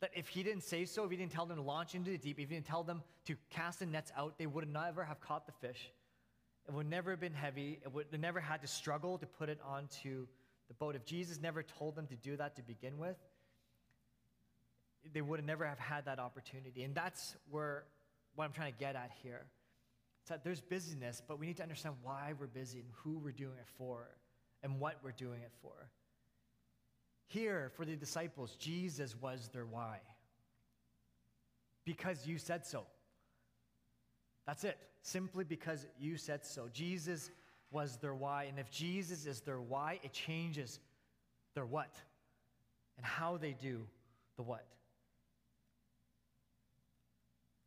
That 0.00 0.10
if 0.14 0.28
he 0.28 0.42
didn't 0.42 0.62
say 0.62 0.84
so, 0.84 1.04
if 1.04 1.10
he 1.10 1.16
didn't 1.16 1.32
tell 1.32 1.46
them 1.46 1.56
to 1.56 1.62
launch 1.62 1.94
into 1.94 2.10
the 2.10 2.18
deep, 2.18 2.38
if 2.38 2.48
he 2.48 2.54
didn't 2.54 2.66
tell 2.66 2.84
them 2.84 3.02
to 3.26 3.34
cast 3.50 3.80
the 3.80 3.86
nets 3.86 4.12
out, 4.16 4.38
they 4.38 4.46
would 4.46 4.68
never 4.68 5.02
have 5.02 5.20
caught 5.20 5.46
the 5.46 5.52
fish. 5.66 5.90
It 6.66 6.74
would 6.74 6.88
never 6.88 7.10
have 7.10 7.20
been 7.20 7.34
heavy. 7.34 7.78
It 7.84 7.92
would 7.92 8.18
never 8.18 8.40
had 8.40 8.62
to 8.62 8.66
struggle 8.66 9.18
to 9.18 9.26
put 9.26 9.48
it 9.48 9.58
onto 9.66 10.26
the 10.68 10.74
boat. 10.74 10.96
If 10.96 11.04
Jesus 11.04 11.40
never 11.40 11.62
told 11.62 11.94
them 11.94 12.06
to 12.06 12.16
do 12.16 12.36
that 12.36 12.56
to 12.56 12.62
begin 12.62 12.98
with, 12.98 13.16
they 15.12 15.20
would 15.20 15.38
have 15.38 15.46
never 15.46 15.66
have 15.66 15.78
had 15.78 16.06
that 16.06 16.18
opportunity. 16.18 16.82
And 16.82 16.94
that's 16.94 17.36
where 17.50 17.84
what 18.34 18.44
I'm 18.44 18.52
trying 18.52 18.72
to 18.72 18.78
get 18.78 18.96
at 18.96 19.10
here. 19.22 19.44
It's 20.22 20.30
that 20.30 20.42
there's 20.42 20.62
busyness, 20.62 21.22
but 21.26 21.38
we 21.38 21.46
need 21.46 21.58
to 21.58 21.62
understand 21.62 21.96
why 22.02 22.32
we're 22.38 22.46
busy 22.46 22.78
and 22.78 22.88
who 22.94 23.18
we're 23.18 23.32
doing 23.32 23.58
it 23.58 23.68
for 23.76 24.08
and 24.62 24.80
what 24.80 24.96
we're 25.04 25.12
doing 25.12 25.42
it 25.42 25.52
for. 25.60 25.90
Here, 27.26 27.70
for 27.76 27.84
the 27.84 27.94
disciples, 27.96 28.56
Jesus 28.58 29.14
was 29.20 29.50
their 29.52 29.66
why. 29.66 29.98
Because 31.84 32.26
you 32.26 32.38
said 32.38 32.64
so. 32.64 32.84
That's 34.46 34.64
it. 34.64 34.78
Simply 35.04 35.44
because 35.44 35.86
you 36.00 36.16
said 36.16 36.46
so. 36.46 36.66
Jesus 36.72 37.30
was 37.70 37.98
their 37.98 38.14
why. 38.14 38.44
And 38.44 38.58
if 38.58 38.70
Jesus 38.70 39.26
is 39.26 39.42
their 39.42 39.60
why, 39.60 40.00
it 40.02 40.14
changes 40.14 40.80
their 41.54 41.66
what 41.66 41.94
and 42.96 43.04
how 43.04 43.36
they 43.36 43.52
do 43.52 43.82
the 44.38 44.42
what. 44.42 44.64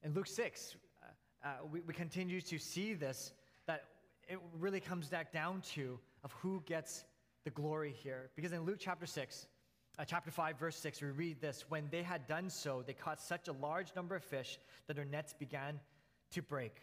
In 0.01 0.15
Luke 0.15 0.25
6, 0.25 0.77
uh, 1.03 1.47
uh, 1.47 1.49
we, 1.71 1.81
we 1.81 1.93
continue 1.93 2.41
to 2.41 2.57
see 2.57 2.95
this, 2.95 3.33
that 3.67 3.83
it 4.27 4.39
really 4.57 4.79
comes 4.79 5.07
back 5.07 5.31
down 5.31 5.61
to 5.75 5.99
of 6.23 6.31
who 6.41 6.63
gets 6.65 7.05
the 7.43 7.51
glory 7.51 7.93
here. 8.01 8.31
Because 8.35 8.51
in 8.51 8.61
Luke 8.63 8.77
chapter 8.79 9.05
6, 9.05 9.45
uh, 9.99 10.05
chapter 10.05 10.31
5, 10.31 10.57
verse 10.57 10.75
6, 10.77 11.03
we 11.03 11.09
read 11.09 11.39
this 11.39 11.65
When 11.69 11.87
they 11.91 12.01
had 12.01 12.25
done 12.25 12.49
so, 12.49 12.83
they 12.85 12.93
caught 12.93 13.21
such 13.21 13.47
a 13.47 13.53
large 13.53 13.95
number 13.95 14.15
of 14.15 14.23
fish 14.23 14.57
that 14.87 14.95
their 14.95 15.05
nets 15.05 15.35
began 15.37 15.79
to 16.31 16.41
break. 16.41 16.77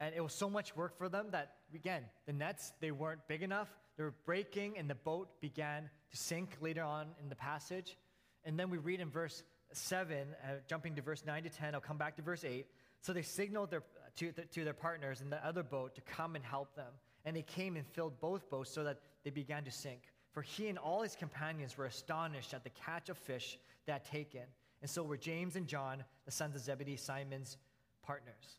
And 0.00 0.14
it 0.14 0.20
was 0.20 0.32
so 0.32 0.48
much 0.48 0.76
work 0.76 0.96
for 0.96 1.08
them 1.08 1.26
that, 1.32 1.54
again, 1.74 2.04
the 2.26 2.32
nets, 2.32 2.72
they 2.80 2.92
weren't 2.92 3.26
big 3.26 3.42
enough. 3.42 3.68
They 3.96 4.04
were 4.04 4.14
breaking, 4.24 4.78
and 4.78 4.88
the 4.88 4.94
boat 4.94 5.40
began 5.40 5.90
to 6.10 6.16
sink 6.16 6.56
later 6.60 6.82
on 6.82 7.08
in 7.20 7.28
the 7.28 7.34
passage. 7.34 7.96
And 8.44 8.58
then 8.58 8.70
we 8.70 8.78
read 8.78 9.00
in 9.00 9.10
verse 9.10 9.42
7, 9.72 10.16
uh, 10.16 10.46
jumping 10.68 10.94
to 10.94 11.02
verse 11.02 11.24
9 11.26 11.42
to 11.42 11.50
10, 11.50 11.74
I'll 11.74 11.80
come 11.80 11.98
back 11.98 12.16
to 12.16 12.22
verse 12.22 12.44
8. 12.44 12.66
So 13.00 13.12
they 13.12 13.22
signaled 13.22 13.70
their, 13.70 13.82
to, 14.16 14.32
to 14.32 14.64
their 14.64 14.72
partners 14.72 15.20
in 15.20 15.30
the 15.30 15.44
other 15.44 15.62
boat 15.62 15.94
to 15.96 16.00
come 16.00 16.36
and 16.36 16.44
help 16.44 16.74
them. 16.74 16.92
And 17.24 17.36
they 17.36 17.42
came 17.42 17.76
and 17.76 17.86
filled 17.86 18.20
both 18.20 18.48
boats 18.48 18.70
so 18.70 18.84
that 18.84 19.00
they 19.24 19.30
began 19.30 19.64
to 19.64 19.70
sink. 19.70 20.02
For 20.32 20.42
he 20.42 20.68
and 20.68 20.78
all 20.78 21.02
his 21.02 21.16
companions 21.16 21.76
were 21.76 21.86
astonished 21.86 22.54
at 22.54 22.64
the 22.64 22.70
catch 22.70 23.08
of 23.08 23.18
fish 23.18 23.58
they 23.86 23.92
had 23.92 24.04
taken. 24.04 24.42
And 24.80 24.90
so 24.90 25.02
were 25.02 25.16
James 25.16 25.56
and 25.56 25.66
John, 25.66 26.04
the 26.24 26.30
sons 26.30 26.54
of 26.54 26.62
Zebedee, 26.62 26.96
Simon's 26.96 27.56
partners. 28.02 28.58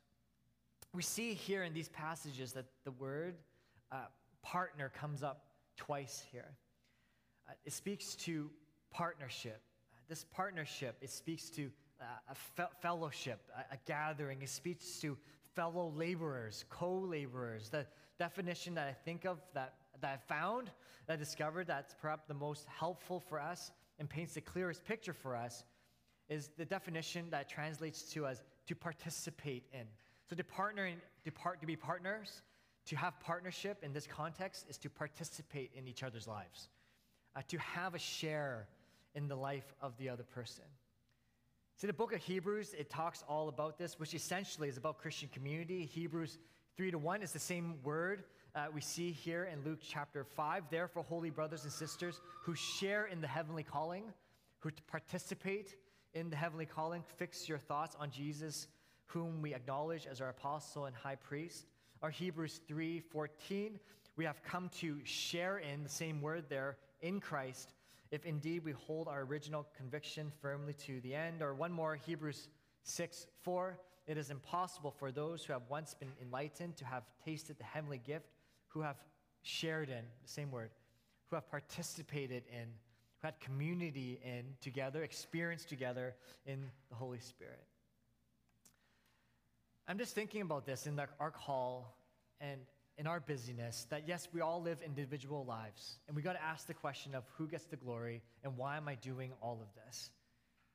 We 0.93 1.04
see 1.04 1.34
here 1.36 1.63
in 1.63 1.73
these 1.73 1.89
passages 1.89 2.54
that 2.54 2.65
the 2.84 2.91
word 2.91 3.36
uh, 3.91 4.06
partner 4.41 4.89
comes 4.89 5.21
up 5.21 5.45
twice 5.78 6.23
here. 6.32 6.56
Uh, 7.47 7.54
it 7.63 7.73
speaks 7.73 8.15
to 8.15 8.49
partnership. 8.91 9.62
Uh, 9.93 9.97
this 10.08 10.25
partnership, 10.34 10.97
it 11.02 11.12
speaks 11.12 11.52
to 11.52 11.69
uh, 12.02 12.06
a 12.30 12.36
fe- 12.36 12.73
fellowship, 12.82 13.39
a, 13.56 13.75
a 13.75 13.78
gathering. 13.86 14.41
It 14.41 14.49
speaks 14.49 14.99
to 15.02 15.15
fellow 15.56 15.93
laborers, 15.95 16.65
co 16.69 16.91
laborers. 16.91 17.69
The 17.69 17.86
definition 18.17 18.73
that 18.73 18.88
I 18.88 18.93
think 18.93 19.25
of 19.25 19.38
that, 19.54 19.75
that 20.02 20.13
I 20.13 20.34
found, 20.34 20.71
that 21.06 21.13
I 21.13 21.15
discovered 21.17 21.67
that's 21.67 21.93
perhaps 22.02 22.25
the 22.28 22.34
most 22.34 22.65
helpful 22.67 23.19
for 23.19 23.39
us 23.39 23.71
and 23.99 24.10
paints 24.10 24.34
the 24.34 24.41
clearest 24.41 24.84
picture 24.86 25.13
for 25.13 25.36
us 25.36 25.65
is 26.30 26.49
the 26.58 26.65
definition 26.65 27.30
that 27.30 27.47
translates 27.47 28.04
to 28.13 28.25
as 28.25 28.41
to 28.67 28.75
participate 28.75 29.65
in. 29.71 29.86
So 30.30 30.36
to 30.36 30.44
partner 30.44 30.92
to, 31.26 31.32
part, 31.32 31.60
to 31.62 31.65
be 31.65 31.76
partners, 31.76 32.42
to 32.86 32.96
have 32.96 33.20
partnership 33.20 33.78
in 33.84 33.94
this 33.94 34.06
context 34.06 34.65
is 34.70 34.78
to 34.80 34.89
participate 34.89 35.72
in 35.76 35.88
each 35.88 36.04
other's 36.04 36.28
lives, 36.28 36.70
uh, 37.36 37.42
to 37.48 37.58
have 37.58 37.96
a 37.96 38.00
share 38.00 38.68
in 39.15 39.28
the 39.28 39.36
life 39.36 39.74
of 39.82 39.98
the 39.98 40.10
other 40.10 40.24
person. 40.24 40.65
See, 41.78 41.88
the 41.88 41.94
book 41.94 42.13
of 42.13 42.20
Hebrews, 42.20 42.76
it 42.78 42.89
talks 42.89 43.24
all 43.28 43.48
about 43.50 43.78
this, 43.80 44.00
which 44.00 44.13
essentially 44.13 44.70
is 44.70 44.78
about 44.78 45.00
Christian 45.00 45.30
community. 45.30 45.86
Hebrews 45.86 46.38
3 46.78 46.92
to 46.92 46.98
1 46.98 47.24
is 47.24 47.32
the 47.32 47.39
same 47.39 47.80
word 47.84 48.24
uh, 48.54 48.65
we 48.74 48.82
see 48.82 49.12
here 49.12 49.46
in 49.46 49.63
Luke 49.63 49.80
chapter 49.82 50.24
5. 50.24 50.63
Therefore, 50.70 51.04
holy 51.04 51.30
brothers 51.30 51.63
and 51.63 51.72
sisters 51.72 52.20
who 52.44 52.54
share 52.56 53.06
in 53.06 53.22
the 53.22 53.28
heavenly 53.28 53.63
calling, 53.63 54.04
who 54.60 54.72
participate 54.88 55.76
in 56.13 56.30
the 56.30 56.36
heavenly 56.36 56.65
calling, 56.65 57.04
fix 57.18 57.48
your 57.48 57.60
thoughts 57.60 57.96
on 58.00 58.12
Jesus 58.12 58.68
whom 59.10 59.41
we 59.41 59.56
acknowledge 59.56 60.06
as 60.06 60.22
our 60.22 60.30
apostle 60.30 60.86
and 60.86 60.95
high 60.95 61.15
priest. 61.15 61.65
Our 62.02 62.12
Hebrews 62.12 62.62
3:14, 62.67 63.80
we 64.15 64.26
have 64.26 64.43
come 64.43 64.69
to 64.80 65.04
share 65.04 65.58
in 65.58 65.84
the 65.84 65.89
same 65.89 66.22
word 66.22 66.48
there 66.48 66.78
in 67.02 67.19
Christ, 67.19 67.74
if 68.12 68.26
indeed 68.26 68.63
we 68.63 68.72
hold 68.72 69.08
our 69.08 69.22
original 69.22 69.65
conviction 69.76 70.32
firmly 70.41 70.74
to 70.86 71.02
the 71.02 71.15
end. 71.15 71.41
Or 71.41 71.56
one 71.56 71.72
more, 71.72 71.95
Hebrews 71.95 72.50
6:4, 72.84 73.80
it 74.06 74.17
is 74.17 74.30
impossible 74.30 74.91
for 74.91 75.12
those 75.12 75.43
who 75.43 75.54
have 75.54 75.67
once 75.69 75.95
been 75.95 76.13
enlightened 76.22 76.78
to 76.78 76.86
have 76.86 77.04
tasted 77.26 77.58
the 77.58 77.63
heavenly 77.63 78.00
gift, 78.00 78.30
who 78.67 78.82
have 78.82 79.04
shared 79.41 79.89
in, 79.89 80.06
the 80.22 80.30
same 80.30 80.52
word, 80.52 80.72
who 81.30 81.36
have 81.36 81.50
participated 81.50 82.43
in, 82.52 82.67
who 83.17 83.28
had 83.28 83.39
community 83.39 84.19
in 84.24 84.56
together, 84.62 85.04
experienced 85.04 85.67
together 85.67 86.15
in 86.45 86.72
the 86.89 86.95
Holy 86.95 87.19
Spirit. 87.19 87.65
I'm 89.89 89.97
just 89.97 90.13
thinking 90.13 90.41
about 90.41 90.67
this 90.67 90.86
in 90.86 90.95
the, 90.95 91.08
our 91.19 91.32
call 91.32 91.97
and 92.39 92.62
in 92.99 93.08
our 93.08 93.19
busyness 93.19 93.88
that 93.89 94.08
yes, 94.08 94.28
we 94.32 94.39
all 94.39 94.62
live 94.62 94.84
individual 94.86 95.45
lives, 95.45 95.97
and 96.08 96.15
we 96.15 96.21
got 96.21 96.34
to 96.34 96.43
ask 96.43 96.67
the 96.67 96.75
question 96.75 97.15
of 97.15 97.23
who 97.39 97.47
gets 97.47 97.65
the 97.65 97.75
glory 97.75 98.21
and 98.43 98.56
why 98.56 98.78
am 98.78 98.88
I 98.88 98.93
doing 98.93 99.32
all 99.41 99.60
of 99.63 99.67
this? 99.84 100.12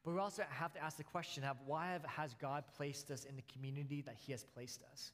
But 0.05 0.15
we 0.15 0.19
also 0.19 0.43
have 0.51 0.73
to 0.73 0.83
ask 0.83 0.97
the 0.97 1.05
question 1.05 1.45
of 1.45 1.57
why 1.65 1.93
have, 1.93 2.05
has 2.07 2.35
God 2.35 2.65
placed 2.77 3.13
us 3.13 3.25
in 3.25 3.37
the 3.37 3.45
community 3.53 4.03
that 4.03 4.17
He 4.19 4.33
has 4.33 4.43
placed 4.43 4.83
us? 4.91 5.13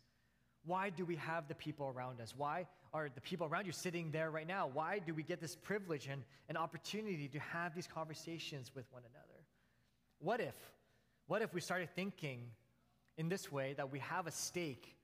Why 0.64 0.88
do 0.88 1.04
we 1.04 1.16
have 1.16 1.46
the 1.46 1.54
people 1.54 1.92
around 1.94 2.22
us? 2.22 2.32
Why 2.34 2.66
are 2.94 3.10
the 3.14 3.20
people 3.20 3.48
around 3.48 3.66
you 3.66 3.72
sitting 3.72 4.10
there 4.10 4.30
right 4.30 4.48
now? 4.48 4.70
Why 4.72 4.98
do 4.98 5.12
we 5.12 5.22
get 5.22 5.42
this 5.42 5.56
privilege 5.56 6.08
and 6.10 6.22
an 6.48 6.56
opportunity 6.56 7.28
to 7.28 7.38
have 7.38 7.74
these 7.74 7.86
conversations 7.86 8.70
with 8.74 8.86
one 8.92 9.02
another? 9.12 9.44
What 10.20 10.40
if, 10.40 10.54
what 11.26 11.42
if 11.42 11.52
we 11.52 11.60
started 11.60 11.90
thinking 11.94 12.46
in 13.20 13.28
this 13.28 13.52
way 13.52 13.74
that 13.74 13.92
we 13.92 13.98
have 13.98 14.26
a 14.26 14.30
stake 14.30 14.96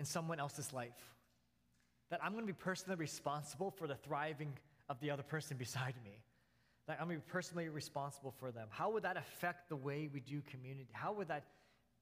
in 0.00 0.04
someone 0.04 0.40
else's 0.40 0.72
life. 0.72 1.14
That 2.10 2.18
I'm 2.24 2.32
going 2.32 2.42
to 2.44 2.52
be 2.52 2.58
personally 2.58 2.96
responsible 2.96 3.70
for 3.70 3.86
the 3.86 3.94
thriving 3.94 4.52
of 4.88 4.98
the 4.98 5.12
other 5.12 5.22
person 5.22 5.56
beside 5.56 5.94
me. 6.04 6.24
That 6.88 6.98
I'm 7.00 7.06
going 7.06 7.20
to 7.20 7.24
be 7.24 7.30
personally 7.30 7.68
responsible 7.68 8.34
for 8.40 8.50
them. 8.50 8.66
How 8.68 8.90
would 8.90 9.04
that 9.04 9.16
affect 9.16 9.68
the 9.68 9.76
way 9.76 10.10
we 10.12 10.18
do 10.18 10.42
community? 10.50 10.88
How 10.92 11.12
would 11.12 11.28
that 11.28 11.44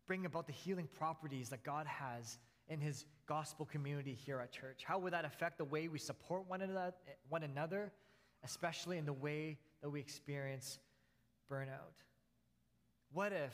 bring 0.06 0.24
about 0.24 0.46
the 0.46 0.54
healing 0.54 0.88
properties 0.98 1.50
that 1.50 1.62
God 1.62 1.86
has 1.86 2.38
in 2.68 2.80
his 2.80 3.04
gospel 3.26 3.66
community 3.66 4.14
here 4.14 4.40
at 4.40 4.50
church? 4.50 4.82
How 4.82 4.98
would 4.98 5.12
that 5.12 5.26
affect 5.26 5.58
the 5.58 5.66
way 5.66 5.88
we 5.88 5.98
support 5.98 6.44
one 6.48 6.62
another, 7.42 7.92
especially 8.42 8.96
in 8.96 9.04
the 9.04 9.12
way 9.12 9.58
that 9.82 9.90
we 9.90 10.00
experience 10.00 10.78
burnout? 11.50 12.00
What 13.12 13.34
if 13.34 13.52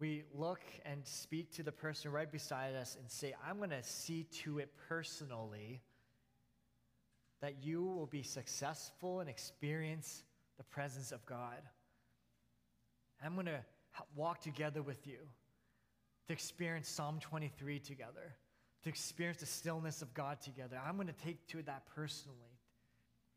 we 0.00 0.24
look 0.34 0.60
and 0.84 1.04
speak 1.04 1.52
to 1.54 1.62
the 1.62 1.72
person 1.72 2.12
right 2.12 2.30
beside 2.30 2.74
us 2.74 2.96
and 2.98 3.10
say, 3.10 3.34
I'm 3.48 3.58
going 3.58 3.70
to 3.70 3.82
see 3.82 4.24
to 4.44 4.58
it 4.58 4.70
personally 4.88 5.82
that 7.40 7.62
you 7.62 7.84
will 7.84 8.06
be 8.06 8.22
successful 8.22 9.20
and 9.20 9.28
experience 9.28 10.22
the 10.56 10.64
presence 10.64 11.12
of 11.12 11.24
God. 11.26 11.60
I'm 13.24 13.34
going 13.34 13.46
to 13.46 13.60
walk 14.14 14.40
together 14.40 14.82
with 14.82 15.06
you 15.06 15.18
to 16.26 16.32
experience 16.32 16.88
Psalm 16.88 17.18
23 17.20 17.78
together, 17.80 18.34
to 18.84 18.88
experience 18.88 19.40
the 19.40 19.46
stillness 19.46 20.02
of 20.02 20.12
God 20.14 20.40
together. 20.40 20.80
I'm 20.84 20.96
going 20.96 21.08
to 21.08 21.24
take 21.24 21.44
to 21.48 21.62
that 21.62 21.84
personally. 21.94 22.36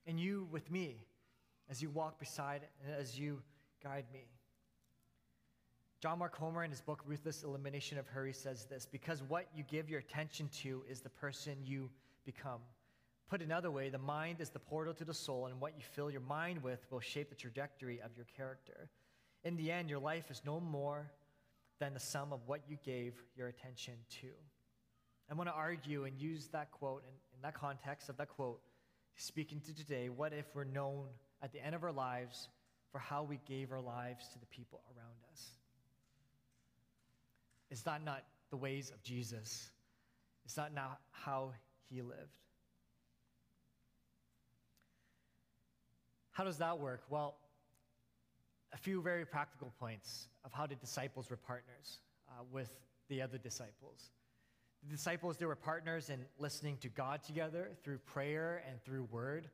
And 0.05 0.19
you 0.19 0.47
with 0.51 0.69
me 0.69 1.05
as 1.69 1.81
you 1.81 1.89
walk 1.89 2.19
beside 2.19 2.61
and 2.85 2.95
as 2.99 3.17
you 3.17 3.41
guide 3.83 4.05
me. 4.13 4.27
John 6.01 6.17
Mark 6.17 6.35
Comer, 6.35 6.63
in 6.63 6.71
his 6.71 6.81
book 6.81 7.03
Ruthless 7.05 7.43
Elimination 7.43 7.99
of 7.99 8.07
Hurry, 8.07 8.33
says 8.33 8.65
this 8.65 8.87
because 8.91 9.21
what 9.27 9.45
you 9.55 9.63
give 9.69 9.87
your 9.87 9.99
attention 9.99 10.49
to 10.63 10.81
is 10.89 11.01
the 11.01 11.11
person 11.11 11.57
you 11.63 11.91
become. 12.25 12.61
Put 13.29 13.43
another 13.43 13.69
way, 13.69 13.89
the 13.89 13.99
mind 13.99 14.41
is 14.41 14.49
the 14.49 14.57
portal 14.57 14.95
to 14.95 15.05
the 15.05 15.13
soul, 15.13 15.45
and 15.45 15.61
what 15.61 15.73
you 15.77 15.83
fill 15.83 16.09
your 16.09 16.21
mind 16.21 16.63
with 16.63 16.79
will 16.89 17.01
shape 17.01 17.29
the 17.29 17.35
trajectory 17.35 18.01
of 18.01 18.09
your 18.15 18.25
character. 18.35 18.89
In 19.43 19.55
the 19.57 19.71
end, 19.71 19.91
your 19.91 19.99
life 19.99 20.31
is 20.31 20.41
no 20.43 20.59
more 20.59 21.11
than 21.79 21.93
the 21.93 21.99
sum 21.99 22.33
of 22.33 22.39
what 22.47 22.61
you 22.67 22.77
gave 22.83 23.13
your 23.37 23.49
attention 23.49 23.93
to. 24.21 24.27
I 25.29 25.35
want 25.35 25.49
to 25.49 25.55
argue 25.55 26.05
and 26.05 26.19
use 26.19 26.47
that 26.47 26.71
quote 26.71 27.03
in, 27.03 27.13
in 27.35 27.41
that 27.43 27.53
context 27.53 28.09
of 28.09 28.17
that 28.17 28.29
quote, 28.29 28.59
speaking 29.17 29.61
to 29.67 29.75
today. 29.75 30.09
What 30.09 30.33
if 30.33 30.47
we're 30.55 30.63
known 30.63 31.05
at 31.43 31.53
the 31.53 31.63
end 31.63 31.75
of 31.75 31.83
our 31.83 31.91
lives 31.91 32.49
for 32.91 32.97
how 32.97 33.21
we 33.21 33.39
gave 33.47 33.71
our 33.71 33.79
lives 33.79 34.29
to 34.29 34.39
the 34.39 34.47
people 34.47 34.81
around 34.97 35.19
us? 35.31 35.60
Is 37.71 37.81
that 37.83 38.03
not 38.03 38.23
the 38.49 38.57
ways 38.57 38.91
of 38.91 39.01
Jesus? 39.01 39.71
Is 40.45 40.53
that 40.55 40.73
not 40.73 40.99
how 41.11 41.53
he 41.89 42.01
lived? 42.01 42.37
How 46.31 46.43
does 46.43 46.57
that 46.57 46.79
work? 46.79 47.01
Well, 47.09 47.35
a 48.73 48.77
few 48.77 49.01
very 49.01 49.25
practical 49.25 49.73
points 49.79 50.27
of 50.43 50.51
how 50.51 50.65
the 50.65 50.75
disciples 50.75 51.29
were 51.29 51.37
partners 51.37 51.99
uh, 52.29 52.43
with 52.51 52.69
the 53.09 53.21
other 53.21 53.37
disciples. 53.37 54.11
The 54.83 54.95
disciples, 54.95 55.37
they 55.37 55.45
were 55.45 55.55
partners 55.55 56.09
in 56.09 56.25
listening 56.39 56.77
to 56.77 56.89
God 56.89 57.23
together 57.23 57.69
through 57.83 57.99
prayer 57.99 58.63
and 58.69 58.81
through 58.83 59.07
word. 59.11 59.49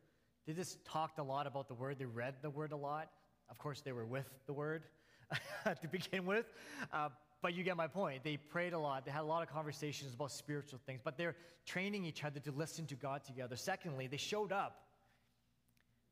They 0.45 0.53
just 0.53 0.83
talked 0.85 1.19
a 1.19 1.23
lot 1.23 1.45
about 1.45 1.67
the 1.67 1.73
word, 1.73 1.99
they 1.99 2.05
read 2.05 2.35
the 2.41 2.49
word 2.49 2.71
a 2.71 2.77
lot. 2.77 3.09
Of 3.49 3.57
course, 3.57 3.81
they 3.81 3.91
were 3.91 4.05
with 4.05 4.27
the 4.45 4.53
word 4.53 4.83
to 5.65 5.87
begin 5.87 6.25
with. 6.25 6.45
Uh, 6.91 7.09
but 7.41 7.53
you 7.53 7.63
get 7.63 7.77
my 7.77 7.87
point. 7.87 8.23
They 8.23 8.37
prayed 8.37 8.73
a 8.73 8.79
lot. 8.79 9.05
They 9.05 9.11
had 9.11 9.21
a 9.21 9.27
lot 9.27 9.43
of 9.43 9.49
conversations 9.49 10.13
about 10.13 10.31
spiritual 10.31 10.79
things, 10.85 11.01
but 11.03 11.17
they're 11.17 11.35
training 11.65 12.05
each 12.05 12.23
other 12.23 12.39
to 12.39 12.51
listen 12.51 12.85
to 12.87 12.95
God 12.95 13.23
together. 13.23 13.55
Secondly, 13.55 14.07
they 14.07 14.17
showed 14.17 14.51
up. 14.51 14.83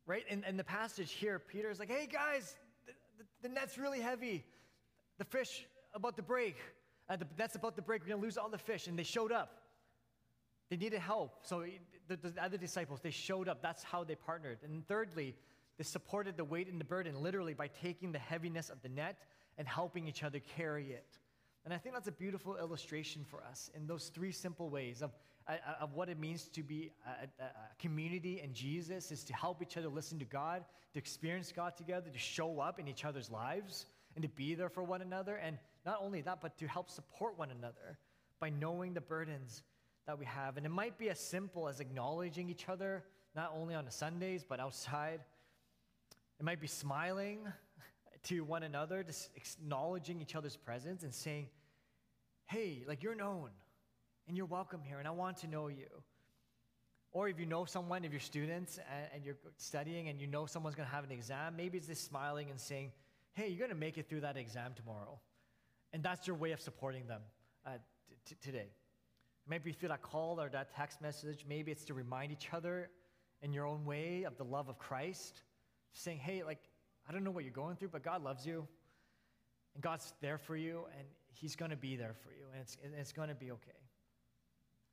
Right? 0.05 0.23
In, 0.29 0.43
in 0.43 0.55
the 0.55 0.63
passage 0.63 1.11
here, 1.11 1.39
Peter's 1.39 1.79
like, 1.79 1.89
hey 1.89 2.07
guys, 2.11 2.55
the, 2.85 2.93
the, 3.17 3.47
the 3.47 3.53
net's 3.53 3.77
really 3.77 4.01
heavy. 4.01 4.45
The 5.17 5.25
fish 5.25 5.65
about 5.95 6.15
to 6.17 6.21
break. 6.21 6.57
Uh, 7.09 7.15
the 7.15 7.25
net's 7.39 7.55
about 7.55 7.75
to 7.77 7.81
break. 7.81 8.01
We're 8.01 8.09
going 8.09 8.19
to 8.19 8.25
lose 8.25 8.37
all 8.37 8.49
the 8.49 8.57
fish. 8.57 8.87
And 8.87 8.99
they 8.99 9.03
showed 9.03 9.31
up. 9.31 9.61
They 10.69 10.77
needed 10.77 10.99
help. 10.99 11.39
So 11.41 11.65
the, 12.07 12.17
the 12.17 12.33
other 12.43 12.57
disciples, 12.57 12.99
they 13.01 13.11
showed 13.11 13.47
up. 13.47 13.61
That's 13.63 13.81
how 13.81 14.03
they 14.03 14.15
partnered. 14.15 14.59
And 14.63 14.87
thirdly, 14.87 15.35
they 15.77 15.83
supported 15.83 16.37
the 16.37 16.43
weight 16.43 16.67
and 16.67 16.79
the 16.79 16.85
burden 16.85 17.21
literally 17.21 17.53
by 17.53 17.67
taking 17.67 18.11
the 18.11 18.19
heaviness 18.19 18.69
of 18.69 18.81
the 18.81 18.89
net 18.89 19.17
and 19.57 19.67
helping 19.67 20.07
each 20.07 20.23
other 20.23 20.39
carry 20.39 20.91
it. 20.91 21.17
And 21.65 21.73
I 21.73 21.77
think 21.77 21.95
that's 21.95 22.07
a 22.07 22.11
beautiful 22.11 22.57
illustration 22.57 23.23
for 23.23 23.43
us 23.43 23.71
in 23.75 23.87
those 23.87 24.09
three 24.09 24.31
simple 24.31 24.69
ways 24.69 25.01
of, 25.01 25.11
uh, 25.47 25.53
uh, 25.53 25.83
of 25.83 25.93
what 25.93 26.09
it 26.09 26.19
means 26.19 26.47
to 26.49 26.61
be 26.61 26.91
a, 27.07 27.43
a, 27.43 27.47
community 27.79 28.39
in 28.41 28.53
Jesus 28.53 29.11
is 29.11 29.23
to 29.23 29.33
help 29.33 29.63
each 29.63 29.75
other 29.75 29.87
listen 29.87 30.19
to 30.19 30.25
God, 30.25 30.63
to 30.93 30.99
experience 30.99 31.51
God 31.51 31.75
together, 31.75 32.11
to 32.11 32.19
show 32.19 32.59
up 32.59 32.79
in 32.79 32.87
each 32.87 33.03
other's 33.03 33.31
lives, 33.31 33.87
and 34.15 34.21
to 34.21 34.29
be 34.29 34.53
there 34.53 34.69
for 34.69 34.83
one 34.83 35.01
another. 35.01 35.37
And 35.37 35.57
not 35.85 35.99
only 36.01 36.21
that, 36.21 36.39
but 36.39 36.55
to 36.59 36.67
help 36.67 36.89
support 36.89 37.37
one 37.37 37.49
another 37.49 37.97
by 38.39 38.49
knowing 38.49 38.93
the 38.93 39.01
burdens 39.01 39.63
that 40.05 40.19
we 40.19 40.25
have. 40.25 40.57
And 40.57 40.67
it 40.67 40.71
might 40.71 40.99
be 40.99 41.09
as 41.09 41.19
simple 41.19 41.67
as 41.67 41.79
acknowledging 41.79 42.47
each 42.47 42.69
other, 42.69 43.03
not 43.35 43.51
only 43.55 43.73
on 43.73 43.85
the 43.85 43.91
Sundays, 43.91 44.45
but 44.47 44.59
outside. 44.59 45.19
It 46.39 46.45
might 46.45 46.61
be 46.61 46.67
smiling 46.67 47.47
to 48.25 48.43
one 48.43 48.63
another, 48.63 49.03
just 49.03 49.29
acknowledging 49.35 50.21
each 50.21 50.35
other's 50.35 50.57
presence 50.57 51.03
and 51.03 51.13
saying, 51.13 51.47
hey, 52.45 52.83
like 52.87 53.03
you're 53.03 53.15
known 53.15 53.49
and 54.27 54.37
you're 54.37 54.45
welcome 54.45 54.81
here 54.83 54.99
and 54.99 55.07
I 55.07 55.11
want 55.11 55.37
to 55.37 55.47
know 55.47 55.67
you. 55.67 55.87
Or 57.11 57.29
if 57.29 57.39
you 57.39 57.45
know 57.45 57.63
someone, 57.63 58.03
if 58.03 58.11
you're 58.11 58.19
students 58.19 58.77
and, 58.77 59.07
and 59.13 59.25
you're 59.25 59.37
studying 59.57 60.09
and 60.09 60.19
you 60.19 60.27
know 60.27 60.45
someone's 60.45 60.75
going 60.75 60.87
to 60.87 60.93
have 60.93 61.05
an 61.05 61.11
exam, 61.11 61.55
maybe 61.55 61.77
it's 61.77 61.87
just 61.87 62.05
smiling 62.05 62.49
and 62.49 62.59
saying, 62.59 62.91
hey, 63.33 63.47
you're 63.47 63.59
going 63.59 63.69
to 63.69 63.75
make 63.75 63.97
it 63.97 64.09
through 64.09 64.21
that 64.21 64.37
exam 64.37 64.73
tomorrow. 64.75 65.19
And 65.93 66.03
that's 66.03 66.27
your 66.27 66.35
way 66.35 66.51
of 66.51 66.59
supporting 66.59 67.07
them 67.07 67.21
uh, 67.65 67.71
t- 68.25 68.35
today. 68.41 68.67
Maybe 69.47 69.71
through 69.71 69.89
that 69.89 70.01
call 70.01 70.41
or 70.41 70.49
that 70.49 70.75
text 70.75 71.01
message, 71.01 71.45
maybe 71.47 71.71
it's 71.71 71.85
to 71.85 71.93
remind 71.93 72.31
each 72.31 72.49
other 72.51 72.89
in 73.41 73.53
your 73.53 73.65
own 73.65 73.85
way 73.85 74.23
of 74.23 74.37
the 74.37 74.43
love 74.43 74.67
of 74.67 74.77
Christ, 74.77 75.43
saying, 75.93 76.17
hey, 76.17 76.43
like, 76.43 76.59
I 77.07 77.11
don't 77.11 77.23
know 77.23 77.31
what 77.31 77.43
you're 77.43 77.53
going 77.53 77.75
through, 77.75 77.89
but 77.89 78.03
God 78.03 78.23
loves 78.23 78.45
you. 78.45 78.67
And 79.75 79.83
God's 79.83 80.13
there 80.21 80.37
for 80.37 80.55
you, 80.55 80.85
and 80.97 81.07
He's 81.33 81.55
going 81.55 81.71
to 81.71 81.77
be 81.77 81.95
there 81.97 82.13
for 82.23 82.29
you, 82.29 82.45
and 82.53 82.61
it's, 82.61 82.77
it's 82.97 83.11
going 83.11 83.27
to 83.27 83.35
be 83.35 83.51
okay. 83.51 83.71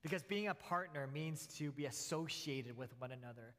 Because 0.03 0.25
being 0.25 0.49
a 0.49 0.55
partner 0.55 1.09
means 1.13 1.47
to 1.59 1.71
be 1.71 1.87
associated 1.87 2.77
with 2.77 2.93
one 2.99 3.13
another. 3.13 3.55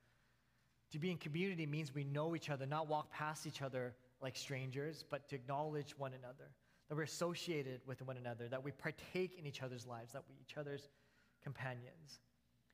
To 0.92 1.00
be 1.00 1.10
in 1.10 1.18
community 1.18 1.66
means 1.66 1.96
we 1.96 2.04
know 2.04 2.36
each 2.36 2.50
other, 2.50 2.66
not 2.66 2.88
walk 2.88 3.10
past 3.10 3.48
each 3.48 3.62
other 3.62 3.94
like 4.22 4.36
strangers, 4.36 5.06
but 5.10 5.30
to 5.30 5.36
acknowledge 5.36 5.98
one 5.98 6.12
another. 6.13 6.52
That 6.89 6.96
we're 6.96 7.04
associated 7.04 7.80
with 7.88 8.02
one 8.06 8.18
another, 8.18 8.50
that 8.50 8.62
we 8.62 8.72
partake 8.72 9.38
in 9.39 9.48
each 9.48 9.63
other's 9.63 9.88
lives, 9.88 10.12
that 10.12 10.24
we 10.28 10.36
each 10.42 10.58
other's 10.58 10.89
companions. 11.42 12.20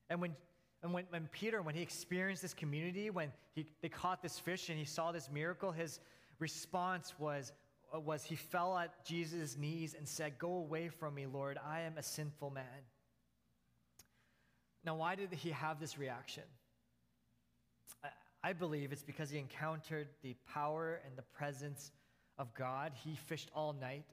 And 0.09 0.19
when 0.19 0.35
and 0.81 0.93
when, 0.93 1.05
when 1.09 1.27
Peter, 1.31 1.61
when 1.61 1.75
he 1.75 1.81
experienced 1.81 2.41
this 2.41 2.53
community, 2.53 3.09
when 3.09 3.31
he, 3.53 3.65
they 3.81 3.89
caught 3.89 4.21
this 4.21 4.39
fish 4.39 4.69
and 4.69 4.77
he 4.77 4.85
saw 4.85 5.11
this 5.11 5.29
miracle, 5.31 5.71
his 5.71 5.99
response 6.39 7.13
was, 7.19 7.51
uh, 7.93 7.99
was 7.99 8.23
he 8.23 8.35
fell 8.35 8.77
at 8.77 9.05
Jesus' 9.05 9.57
knees 9.57 9.93
and 9.93 10.07
said, 10.07 10.39
Go 10.39 10.53
away 10.53 10.87
from 10.87 11.15
me, 11.15 11.25
Lord, 11.25 11.57
I 11.65 11.81
am 11.81 11.97
a 11.97 12.03
sinful 12.03 12.51
man. 12.51 12.63
Now, 14.85 14.95
why 14.95 15.15
did 15.15 15.33
he 15.33 15.49
have 15.51 15.81
this 15.81 15.97
reaction? 15.97 16.43
I, 18.01 18.09
I 18.43 18.53
believe 18.53 18.93
it's 18.93 19.03
because 19.03 19.29
he 19.29 19.37
encountered 19.37 20.07
the 20.23 20.35
power 20.47 21.01
and 21.05 21.17
the 21.17 21.23
presence 21.23 21.91
of 22.37 22.53
God. 22.53 22.93
He 23.03 23.17
fished 23.27 23.51
all 23.53 23.73
night 23.73 24.05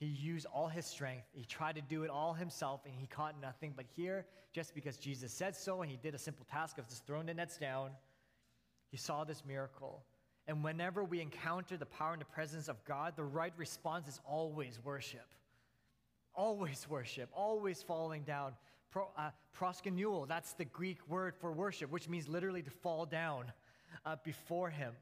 he 0.00 0.06
used 0.06 0.46
all 0.46 0.66
his 0.66 0.86
strength. 0.86 1.26
He 1.30 1.44
tried 1.44 1.74
to 1.74 1.82
do 1.82 2.04
it 2.04 2.10
all 2.10 2.32
himself 2.32 2.80
and 2.86 2.94
he 2.98 3.06
caught 3.06 3.34
nothing. 3.40 3.74
But 3.76 3.84
here, 3.94 4.24
just 4.50 4.74
because 4.74 4.96
Jesus 4.96 5.30
said 5.30 5.54
so 5.54 5.82
and 5.82 5.90
he 5.90 5.98
did 5.98 6.14
a 6.14 6.18
simple 6.18 6.46
task 6.50 6.78
of 6.78 6.88
just 6.88 7.06
throwing 7.06 7.26
the 7.26 7.34
nets 7.34 7.58
down, 7.58 7.90
he 8.90 8.96
saw 8.96 9.24
this 9.24 9.44
miracle. 9.46 10.02
And 10.48 10.64
whenever 10.64 11.04
we 11.04 11.20
encounter 11.20 11.76
the 11.76 11.84
power 11.84 12.12
and 12.12 12.20
the 12.20 12.24
presence 12.24 12.66
of 12.68 12.82
God, 12.86 13.12
the 13.14 13.24
right 13.24 13.52
response 13.58 14.08
is 14.08 14.18
always 14.24 14.80
worship. 14.82 15.26
Always 16.34 16.86
worship, 16.88 17.28
always 17.34 17.82
falling 17.82 18.22
down. 18.22 18.52
Pro, 18.90 19.06
uh, 19.18 19.30
proskuneo, 19.56 20.26
that's 20.26 20.54
the 20.54 20.64
Greek 20.64 20.96
word 21.08 21.34
for 21.36 21.52
worship, 21.52 21.90
which 21.90 22.08
means 22.08 22.26
literally 22.26 22.62
to 22.62 22.70
fall 22.70 23.04
down 23.04 23.52
uh, 24.06 24.16
before 24.24 24.70
Him. 24.70 24.94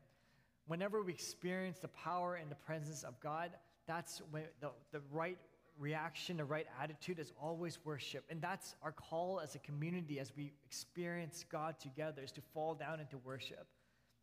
Whenever 0.67 1.03
we 1.03 1.13
experience 1.13 1.79
the 1.79 1.89
power 1.89 2.35
and 2.35 2.51
the 2.51 2.57
presence 2.57 3.05
of 3.05 3.19
God, 3.21 3.53
that's 3.89 4.23
when 4.31 4.45
the, 4.61 4.71
the 4.93 5.01
right 5.11 5.39
reaction, 5.79 6.37
the 6.37 6.45
right 6.45 6.67
attitude 6.81 7.19
is 7.19 7.33
always 7.41 7.79
worship. 7.85 8.25
And 8.31 8.41
that's 8.41 8.77
our 8.83 8.93
call 8.93 9.41
as 9.41 9.55
a 9.55 9.59
community 9.59 10.21
as 10.21 10.33
we 10.37 10.53
experience 10.65 11.45
God 11.51 11.81
together 11.81 12.23
is 12.23 12.33
to 12.33 12.41
fall 12.53 12.75
down 12.75 13.01
into 13.01 13.19
worship. 13.19 13.67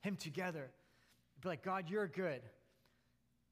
Him 0.01 0.15
together. 0.15 0.69
Be 1.41 1.49
like, 1.49 1.63
God, 1.63 1.89
you're 1.89 2.07
good. 2.07 2.41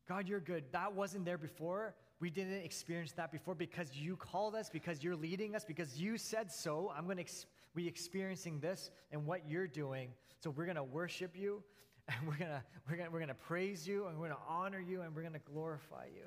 God, 0.08 0.28
you're 0.28 0.39
good. 0.39 0.65
That 0.71 0.93
wasn't 0.93 1.26
there 1.26 1.38
before. 1.38 1.95
We 2.19 2.30
didn't 2.30 2.63
experience 2.63 3.13
that 3.13 3.32
before 3.32 3.56
because 3.56 3.95
you 3.95 4.15
called 4.15 4.56
us, 4.56 4.69
because 4.69 5.04
you're 5.04 5.15
leading 5.15 5.56
us, 5.56 5.65
because 5.65 5.99
you 5.99 6.17
said 6.17 6.52
so. 6.52 6.93
I'm 6.95 7.06
going 7.06 7.17
to 7.17 7.23
ex- 7.23 7.45
we 7.73 7.88
experiencing 7.88 8.60
this 8.60 8.91
and 9.12 9.26
what 9.26 9.49
you're 9.49 9.67
doing. 9.67 10.10
So 10.41 10.49
we're 10.49 10.65
going 10.65 10.76
to 10.76 10.84
worship 10.84 11.36
you 11.36 11.63
and 12.08 12.28
we're 12.28 12.36
going 12.36 12.52
we're 12.89 12.98
gonna, 12.98 13.10
we're 13.12 13.20
gonna 13.20 13.34
praise 13.34 13.88
you 13.88 14.08
and 14.08 14.18
we're 14.18 14.28
going 14.28 14.38
to 14.39 14.46
honor 14.50 14.80
you 14.80 15.02
and 15.02 15.16
we're 15.16 15.22
going 15.22 15.34
to 15.34 15.39
glorify 15.39 16.06
you. 16.13 16.26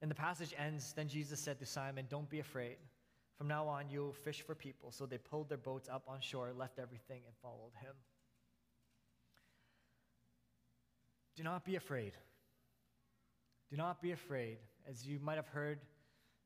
And 0.00 0.10
the 0.10 0.14
passage 0.14 0.54
ends 0.56 0.92
Then 0.92 1.08
Jesus 1.08 1.40
said 1.40 1.58
to 1.58 1.66
Simon, 1.66 2.06
Don't 2.08 2.30
be 2.30 2.40
afraid. 2.40 2.76
From 3.36 3.48
now 3.48 3.66
on, 3.68 3.84
you'll 3.88 4.12
fish 4.12 4.42
for 4.42 4.54
people. 4.54 4.90
So 4.90 5.06
they 5.06 5.18
pulled 5.18 5.48
their 5.48 5.58
boats 5.58 5.88
up 5.88 6.02
on 6.08 6.20
shore, 6.20 6.52
left 6.56 6.78
everything, 6.78 7.22
and 7.26 7.34
followed 7.40 7.72
him. 7.80 7.94
Do 11.36 11.44
not 11.44 11.64
be 11.64 11.76
afraid. 11.76 12.12
Do 13.70 13.76
not 13.76 14.02
be 14.02 14.10
afraid. 14.10 14.58
As 14.88 15.06
you 15.06 15.20
might 15.20 15.36
have 15.36 15.46
heard 15.46 15.78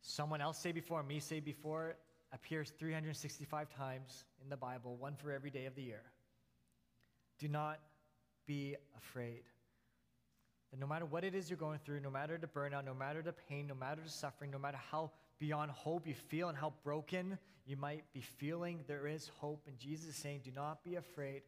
someone 0.02 0.42
else 0.42 0.58
say 0.58 0.72
before, 0.72 1.02
me 1.02 1.18
say 1.18 1.40
before, 1.40 1.96
appears 2.32 2.72
365 2.78 3.74
times 3.74 4.24
in 4.42 4.50
the 4.50 4.56
Bible, 4.56 4.96
one 4.96 5.14
for 5.16 5.32
every 5.32 5.50
day 5.50 5.64
of 5.64 5.74
the 5.74 5.82
year. 5.82 6.02
Do 7.42 7.48
not 7.48 7.80
be 8.46 8.76
afraid. 8.96 9.42
That 10.70 10.78
no 10.78 10.86
matter 10.86 11.04
what 11.04 11.24
it 11.24 11.34
is 11.34 11.50
you're 11.50 11.56
going 11.56 11.80
through, 11.84 11.98
no 11.98 12.08
matter 12.08 12.38
the 12.38 12.46
burnout, 12.46 12.84
no 12.84 12.94
matter 12.94 13.20
the 13.20 13.32
pain, 13.32 13.66
no 13.66 13.74
matter 13.74 14.00
the 14.00 14.10
suffering, 14.10 14.52
no 14.52 14.60
matter 14.60 14.78
how 14.92 15.10
beyond 15.40 15.72
hope 15.72 16.06
you 16.06 16.14
feel 16.14 16.48
and 16.48 16.56
how 16.56 16.72
broken 16.84 17.36
you 17.66 17.76
might 17.76 18.04
be 18.14 18.20
feeling, 18.20 18.84
there 18.86 19.08
is 19.08 19.28
hope. 19.40 19.64
And 19.66 19.76
Jesus 19.76 20.10
is 20.10 20.14
saying, 20.14 20.42
Do 20.44 20.52
not 20.54 20.84
be 20.84 20.94
afraid. 20.94 21.42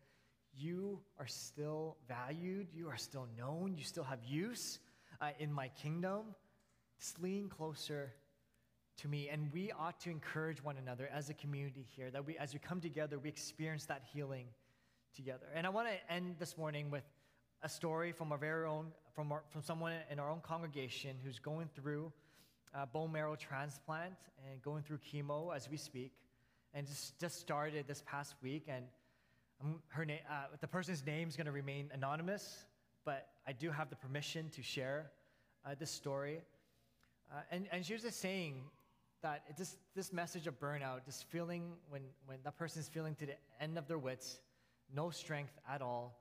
You 0.52 0.98
are 1.20 1.28
still 1.28 1.96
valued, 2.08 2.66
you 2.74 2.88
are 2.88 2.96
still 2.96 3.28
known, 3.38 3.76
you 3.78 3.84
still 3.84 4.02
have 4.02 4.24
use 4.24 4.80
uh, 5.20 5.28
in 5.38 5.52
my 5.52 5.68
kingdom. 5.80 6.22
Just 6.98 7.22
lean 7.22 7.48
closer 7.48 8.12
to 8.98 9.06
me. 9.06 9.28
And 9.28 9.52
we 9.52 9.70
ought 9.70 10.00
to 10.00 10.10
encourage 10.10 10.60
one 10.60 10.76
another 10.76 11.08
as 11.14 11.30
a 11.30 11.34
community 11.34 11.86
here, 11.94 12.10
that 12.10 12.26
we, 12.26 12.36
as 12.36 12.52
we 12.52 12.58
come 12.58 12.80
together, 12.80 13.16
we 13.16 13.28
experience 13.28 13.84
that 13.86 14.02
healing 14.12 14.46
together. 15.14 15.46
And 15.54 15.66
I 15.66 15.70
want 15.70 15.88
to 15.88 16.12
end 16.12 16.36
this 16.38 16.58
morning 16.58 16.90
with 16.90 17.04
a 17.62 17.68
story 17.68 18.12
from 18.12 18.32
our 18.32 18.38
very 18.38 18.66
own, 18.66 18.86
from, 19.14 19.32
our, 19.32 19.42
from 19.50 19.62
someone 19.62 19.92
in 20.10 20.18
our 20.18 20.30
own 20.30 20.40
congregation 20.40 21.16
who's 21.24 21.38
going 21.38 21.68
through 21.74 22.12
bone 22.92 23.12
marrow 23.12 23.36
transplant 23.36 24.14
and 24.50 24.60
going 24.62 24.82
through 24.82 24.98
chemo 24.98 25.54
as 25.54 25.70
we 25.70 25.76
speak, 25.76 26.12
and 26.74 26.86
just, 26.86 27.18
just 27.20 27.40
started 27.40 27.86
this 27.86 28.02
past 28.04 28.34
week. 28.42 28.64
And 28.68 28.84
her 29.88 30.04
na- 30.04 30.14
uh, 30.28 30.46
the 30.60 30.66
person's 30.66 31.06
name 31.06 31.28
is 31.28 31.36
going 31.36 31.46
to 31.46 31.52
remain 31.52 31.88
anonymous, 31.94 32.64
but 33.04 33.28
I 33.46 33.52
do 33.52 33.70
have 33.70 33.90
the 33.90 33.96
permission 33.96 34.50
to 34.50 34.62
share 34.62 35.10
uh, 35.64 35.76
this 35.78 35.90
story. 35.90 36.40
Uh, 37.32 37.40
and, 37.52 37.68
and 37.70 37.86
she 37.86 37.92
was 37.92 38.02
just 38.02 38.20
saying 38.20 38.62
that 39.22 39.56
just, 39.56 39.78
this 39.94 40.12
message 40.12 40.46
of 40.46 40.58
burnout, 40.60 41.06
this 41.06 41.22
feeling 41.22 41.72
when, 41.88 42.02
when 42.26 42.38
that 42.44 42.58
person 42.58 42.80
is 42.80 42.88
feeling 42.88 43.14
to 43.14 43.26
the 43.26 43.34
end 43.60 43.78
of 43.78 43.86
their 43.86 43.98
wits, 43.98 44.40
no 44.94 45.10
strength 45.10 45.52
at 45.68 45.82
all. 45.82 46.20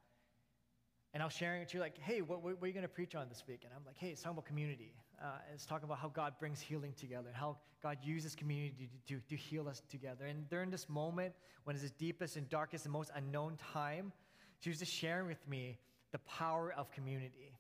And 1.14 1.22
I 1.22 1.26
was 1.26 1.34
sharing 1.34 1.62
it 1.62 1.70
to 1.70 1.78
you, 1.78 1.82
like, 1.82 1.98
hey, 2.00 2.22
what, 2.22 2.42
what, 2.42 2.56
are 2.62 2.68
you 2.68 2.74
going 2.74 2.82
to 2.82 2.88
preach 2.88 3.14
on 3.14 3.30
this 3.30 3.44
week? 3.48 3.62
And 3.64 3.72
I'm 3.76 3.86
like, 3.86 3.98
hey, 3.98 4.08
it's 4.08 4.22
talking 4.22 4.38
about 4.38 4.46
community. 4.46 4.96
Uh, 5.22 5.28
it's 5.54 5.66
talking 5.66 5.86
about 5.86 6.00
how 6.00 6.10
God 6.10 6.34
brings 6.40 6.60
healing 6.60 6.94
together, 6.98 7.30
how 7.34 7.58
God 7.84 7.98
uses 8.04 8.36
community 8.36 8.90
to, 9.08 9.16
to, 9.16 9.22
to 9.30 9.36
heal 9.36 9.68
us 9.68 9.84
together. 9.92 10.26
And 10.26 10.50
during 10.50 10.72
this 10.72 10.90
moment, 10.90 11.34
when 11.66 11.76
it's 11.76 11.86
the 11.86 11.92
deepest 12.00 12.36
and 12.36 12.50
darkest 12.50 12.86
and 12.86 12.92
most 12.92 13.12
unknown 13.16 13.58
time, 13.74 14.12
she 14.60 14.70
was 14.70 14.80
just 14.80 14.92
sharing 14.92 15.28
with 15.28 15.48
me 15.48 15.78
the 16.12 16.20
power 16.20 16.74
of 16.76 16.92
community. 16.92 17.54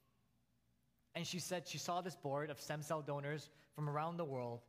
And 1.13 1.27
she 1.27 1.37
said 1.37 1.67
she 1.67 1.77
saw 1.77 2.01
this 2.01 2.15
board 2.15 2.49
of 2.49 2.59
stem 2.59 2.81
cell 2.81 3.01
donors 3.01 3.49
from 3.75 3.87
around 3.87 4.17
the 4.17 4.25
world 4.25 4.61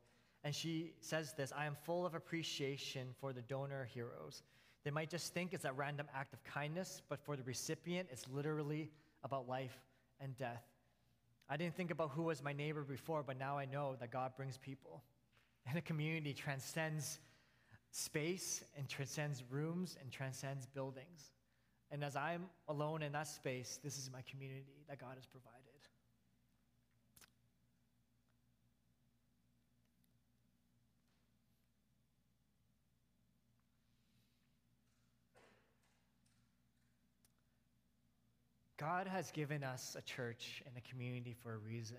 and 0.44 0.54
she 0.54 0.92
says 1.00 1.32
this 1.32 1.52
I 1.56 1.64
am 1.64 1.74
full 1.84 2.06
of 2.06 2.14
appreciation 2.14 3.08
for 3.18 3.32
the 3.32 3.40
donor 3.40 3.88
heroes. 3.92 4.42
They 4.84 4.90
might 4.90 5.08
just 5.08 5.32
think 5.32 5.54
it's 5.54 5.64
a 5.64 5.72
random 5.72 6.06
act 6.14 6.34
of 6.34 6.44
kindness, 6.44 7.02
but 7.08 7.18
for 7.18 7.36
the 7.36 7.42
recipient, 7.42 8.08
it's 8.12 8.28
literally 8.28 8.90
about 9.22 9.48
life 9.48 9.76
and 10.20 10.36
death. 10.36 10.62
I 11.48 11.56
didn't 11.56 11.74
think 11.74 11.90
about 11.90 12.10
who 12.10 12.24
was 12.24 12.42
my 12.42 12.52
neighbor 12.52 12.82
before, 12.82 13.22
but 13.22 13.38
now 13.38 13.58
I 13.58 13.64
know 13.64 13.96
that 14.00 14.10
God 14.10 14.32
brings 14.36 14.58
people. 14.58 15.02
And 15.66 15.78
a 15.78 15.80
community 15.80 16.34
transcends 16.34 17.18
space 17.90 18.62
and 18.76 18.88
transcends 18.88 19.42
rooms 19.50 19.96
and 20.00 20.10
transcends 20.10 20.66
buildings. 20.66 21.32
And 21.90 22.04
as 22.04 22.16
I'm 22.16 22.46
alone 22.68 23.02
in 23.02 23.12
that 23.12 23.28
space, 23.28 23.78
this 23.82 23.98
is 23.98 24.10
my 24.12 24.20
community 24.22 24.84
that 24.88 24.98
God 24.98 25.14
has 25.14 25.26
provided. 25.26 25.63
God 38.84 39.06
has 39.06 39.30
given 39.30 39.64
us 39.64 39.96
a 39.98 40.02
church 40.02 40.62
and 40.66 40.76
a 40.76 40.90
community 40.90 41.34
for 41.42 41.54
a 41.54 41.56
reason. 41.56 41.96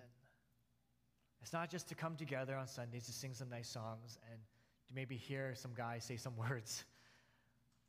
It's 1.41 1.51
not 1.51 1.71
just 1.71 1.87
to 1.89 1.95
come 1.95 2.15
together 2.15 2.55
on 2.55 2.67
Sundays 2.67 3.07
to 3.07 3.11
sing 3.11 3.33
some 3.33 3.49
nice 3.49 3.67
songs 3.67 4.19
and 4.31 4.39
to 4.87 4.93
maybe 4.93 5.17
hear 5.17 5.55
some 5.55 5.71
guy 5.75 5.97
say 5.97 6.15
some 6.15 6.37
words, 6.49 6.85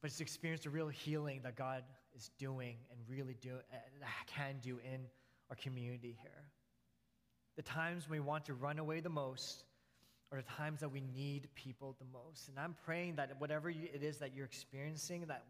but 0.00 0.08
it's 0.08 0.16
to 0.16 0.22
experience 0.22 0.62
the 0.62 0.70
real 0.70 0.88
healing 0.88 1.40
that 1.42 1.56
God 1.56 1.82
is 2.16 2.30
doing 2.38 2.76
and 2.90 2.98
really 3.06 3.36
do, 3.42 3.56
uh, 3.70 4.06
can 4.26 4.60
do 4.62 4.78
in 4.78 5.00
our 5.50 5.56
community 5.56 6.16
here. 6.22 6.44
The 7.56 7.62
times 7.62 8.08
we 8.08 8.18
want 8.18 8.46
to 8.46 8.54
run 8.54 8.78
away 8.78 9.00
the 9.00 9.10
most 9.10 9.64
are 10.32 10.38
the 10.38 10.48
times 10.56 10.80
that 10.80 10.90
we 10.90 11.02
need 11.14 11.48
people 11.54 11.96
the 11.98 12.06
most. 12.18 12.48
And 12.48 12.58
I'm 12.58 12.74
praying 12.86 13.16
that 13.16 13.38
whatever 13.40 13.68
it 13.68 14.02
is 14.02 14.16
that 14.18 14.34
you're 14.34 14.46
experiencing, 14.46 15.26
that, 15.28 15.44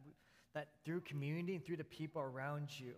that 0.55 0.67
through 0.85 1.03
community 1.03 1.55
and 1.55 1.65
through 1.65 1.77
the 1.77 1.85
people 1.85 2.21
around 2.21 2.71
you, 2.77 2.95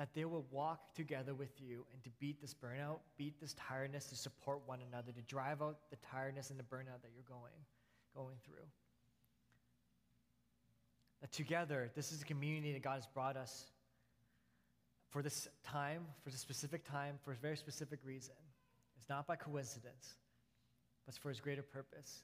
that 0.00 0.14
they 0.14 0.24
will 0.24 0.46
walk 0.50 0.94
together 0.94 1.34
with 1.34 1.60
you 1.60 1.84
and 1.92 2.02
to 2.02 2.08
beat 2.18 2.40
this 2.40 2.54
burnout, 2.54 3.00
beat 3.18 3.38
this 3.38 3.52
tiredness, 3.52 4.06
to 4.06 4.16
support 4.16 4.62
one 4.64 4.78
another, 4.90 5.12
to 5.12 5.20
drive 5.28 5.60
out 5.60 5.76
the 5.90 5.96
tiredness 6.10 6.48
and 6.48 6.58
the 6.58 6.62
burnout 6.62 7.02
that 7.02 7.10
you're 7.14 7.22
going, 7.28 7.52
going 8.16 8.36
through. 8.42 8.64
That 11.20 11.30
together, 11.32 11.90
this 11.94 12.12
is 12.12 12.22
a 12.22 12.24
community 12.24 12.72
that 12.72 12.80
God 12.80 12.94
has 12.94 13.06
brought 13.08 13.36
us 13.36 13.66
for 15.10 15.20
this 15.20 15.46
time, 15.64 16.06
for 16.24 16.30
this 16.30 16.40
specific 16.40 16.82
time, 16.82 17.18
for 17.22 17.32
a 17.32 17.36
very 17.36 17.58
specific 17.58 17.98
reason. 18.02 18.32
It's 18.98 19.10
not 19.10 19.26
by 19.26 19.36
coincidence, 19.36 20.14
but 21.04 21.10
it's 21.10 21.18
for 21.18 21.28
His 21.28 21.40
greater 21.40 21.62
purpose. 21.62 22.22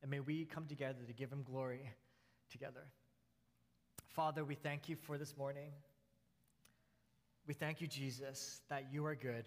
And 0.00 0.10
may 0.10 0.20
we 0.20 0.46
come 0.46 0.64
together 0.64 1.00
to 1.06 1.12
give 1.12 1.30
Him 1.30 1.42
glory 1.42 1.82
together. 2.50 2.86
Father, 4.06 4.42
we 4.42 4.54
thank 4.54 4.88
you 4.88 4.96
for 4.96 5.18
this 5.18 5.36
morning. 5.36 5.70
We 7.46 7.54
thank 7.54 7.80
you, 7.80 7.86
Jesus, 7.86 8.62
that 8.70 8.86
you 8.90 9.04
are 9.04 9.14
good, 9.14 9.44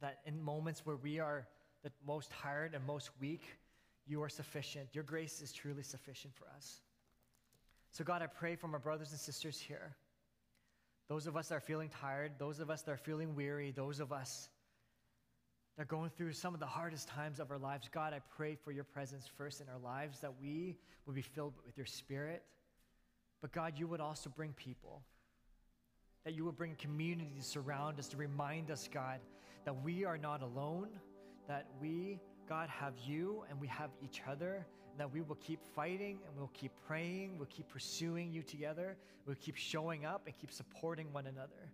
that 0.00 0.18
in 0.24 0.40
moments 0.40 0.86
where 0.86 0.96
we 0.96 1.18
are 1.18 1.46
the 1.82 1.90
most 2.06 2.30
tired 2.30 2.74
and 2.74 2.86
most 2.86 3.10
weak, 3.20 3.42
you 4.06 4.22
are 4.22 4.28
sufficient. 4.28 4.88
Your 4.92 5.04
grace 5.04 5.42
is 5.42 5.52
truly 5.52 5.82
sufficient 5.82 6.34
for 6.34 6.46
us. 6.56 6.80
So, 7.90 8.04
God, 8.04 8.22
I 8.22 8.26
pray 8.26 8.56
for 8.56 8.68
my 8.68 8.78
brothers 8.78 9.10
and 9.10 9.18
sisters 9.18 9.58
here. 9.58 9.96
Those 11.08 11.26
of 11.26 11.36
us 11.36 11.48
that 11.48 11.56
are 11.56 11.60
feeling 11.60 11.88
tired, 11.88 12.32
those 12.38 12.60
of 12.60 12.70
us 12.70 12.82
that 12.82 12.92
are 12.92 12.96
feeling 12.96 13.34
weary, 13.34 13.72
those 13.72 14.00
of 14.00 14.12
us 14.12 14.48
that 15.76 15.82
are 15.82 15.86
going 15.86 16.10
through 16.10 16.32
some 16.32 16.54
of 16.54 16.60
the 16.60 16.66
hardest 16.66 17.08
times 17.08 17.40
of 17.40 17.50
our 17.50 17.58
lives, 17.58 17.88
God, 17.92 18.14
I 18.14 18.20
pray 18.36 18.54
for 18.54 18.70
your 18.70 18.84
presence 18.84 19.26
first 19.26 19.60
in 19.60 19.66
our 19.68 19.78
lives, 19.78 20.20
that 20.20 20.32
we 20.40 20.76
would 21.04 21.16
be 21.16 21.22
filled 21.22 21.54
with 21.66 21.76
your 21.76 21.86
spirit. 21.86 22.42
But 23.40 23.52
God, 23.52 23.74
you 23.76 23.88
would 23.88 24.00
also 24.00 24.30
bring 24.30 24.52
people 24.52 25.02
that 26.24 26.34
you 26.34 26.44
would 26.44 26.56
bring 26.56 26.76
community 26.76 27.32
to 27.36 27.42
surround 27.42 27.98
us, 27.98 28.08
to 28.08 28.16
remind 28.16 28.70
us, 28.70 28.88
God, 28.92 29.18
that 29.64 29.82
we 29.82 30.04
are 30.04 30.18
not 30.18 30.42
alone, 30.42 30.88
that 31.48 31.66
we, 31.80 32.20
God, 32.48 32.68
have 32.68 32.94
you 33.04 33.44
and 33.50 33.60
we 33.60 33.66
have 33.66 33.90
each 34.00 34.22
other, 34.28 34.66
and 34.90 35.00
that 35.00 35.12
we 35.12 35.20
will 35.22 35.36
keep 35.36 35.60
fighting 35.74 36.18
and 36.26 36.36
we'll 36.36 36.50
keep 36.52 36.72
praying, 36.86 37.38
we'll 37.38 37.48
keep 37.48 37.68
pursuing 37.68 38.32
you 38.32 38.42
together, 38.42 38.96
we'll 39.26 39.36
keep 39.36 39.56
showing 39.56 40.04
up 40.04 40.22
and 40.26 40.36
keep 40.36 40.52
supporting 40.52 41.12
one 41.12 41.26
another. 41.26 41.72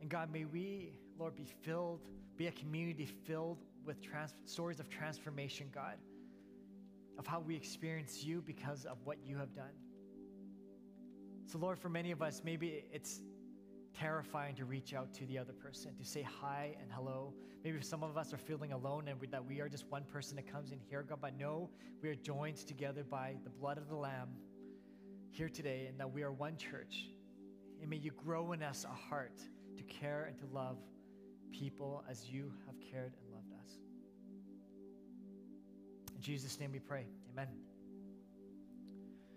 And 0.00 0.10
God, 0.10 0.32
may 0.32 0.44
we, 0.44 0.92
Lord, 1.18 1.36
be 1.36 1.46
filled, 1.62 2.00
be 2.36 2.48
a 2.48 2.52
community 2.52 3.06
filled 3.06 3.58
with 3.84 4.02
trans- 4.02 4.34
stories 4.46 4.80
of 4.80 4.88
transformation, 4.88 5.68
God, 5.72 5.96
of 7.18 7.26
how 7.26 7.40
we 7.40 7.54
experience 7.54 8.24
you 8.24 8.42
because 8.44 8.84
of 8.84 8.98
what 9.04 9.18
you 9.24 9.36
have 9.36 9.54
done. 9.54 9.72
So, 11.46 11.58
Lord, 11.58 11.78
for 11.78 11.88
many 11.88 12.10
of 12.10 12.22
us, 12.22 12.42
maybe 12.44 12.84
it's 12.92 13.20
terrifying 13.98 14.56
to 14.56 14.64
reach 14.64 14.94
out 14.94 15.14
to 15.14 15.26
the 15.26 15.38
other 15.38 15.52
person, 15.52 15.96
to 15.96 16.04
say 16.04 16.22
hi 16.22 16.76
and 16.80 16.90
hello. 16.92 17.32
Maybe 17.62 17.80
some 17.82 18.02
of 18.02 18.16
us 18.16 18.32
are 18.32 18.38
feeling 18.38 18.72
alone 18.72 19.08
and 19.08 19.20
we, 19.20 19.28
that 19.28 19.44
we 19.44 19.60
are 19.60 19.68
just 19.68 19.86
one 19.88 20.02
person 20.04 20.36
that 20.36 20.50
comes 20.50 20.72
in 20.72 20.80
here, 20.80 21.02
God, 21.02 21.18
but 21.20 21.38
no, 21.38 21.70
we 22.02 22.08
are 22.08 22.14
joined 22.16 22.56
together 22.56 23.04
by 23.04 23.36
the 23.44 23.50
blood 23.50 23.78
of 23.78 23.88
the 23.88 23.94
Lamb 23.94 24.28
here 25.30 25.48
today 25.48 25.86
and 25.88 25.98
that 26.00 26.12
we 26.12 26.22
are 26.22 26.32
one 26.32 26.56
church. 26.56 27.06
And 27.80 27.88
may 27.88 27.96
you 27.96 28.10
grow 28.10 28.52
in 28.52 28.62
us 28.62 28.84
a 28.84 29.08
heart 29.08 29.40
to 29.76 29.82
care 29.84 30.24
and 30.24 30.36
to 30.38 30.46
love 30.52 30.78
people 31.52 32.04
as 32.10 32.28
you 32.28 32.52
have 32.66 32.74
cared 32.90 33.12
and 33.22 33.32
loved 33.32 33.52
us. 33.62 33.70
In 36.14 36.20
Jesus' 36.20 36.58
name 36.58 36.72
we 36.72 36.80
pray. 36.80 37.06
Amen. 37.32 37.48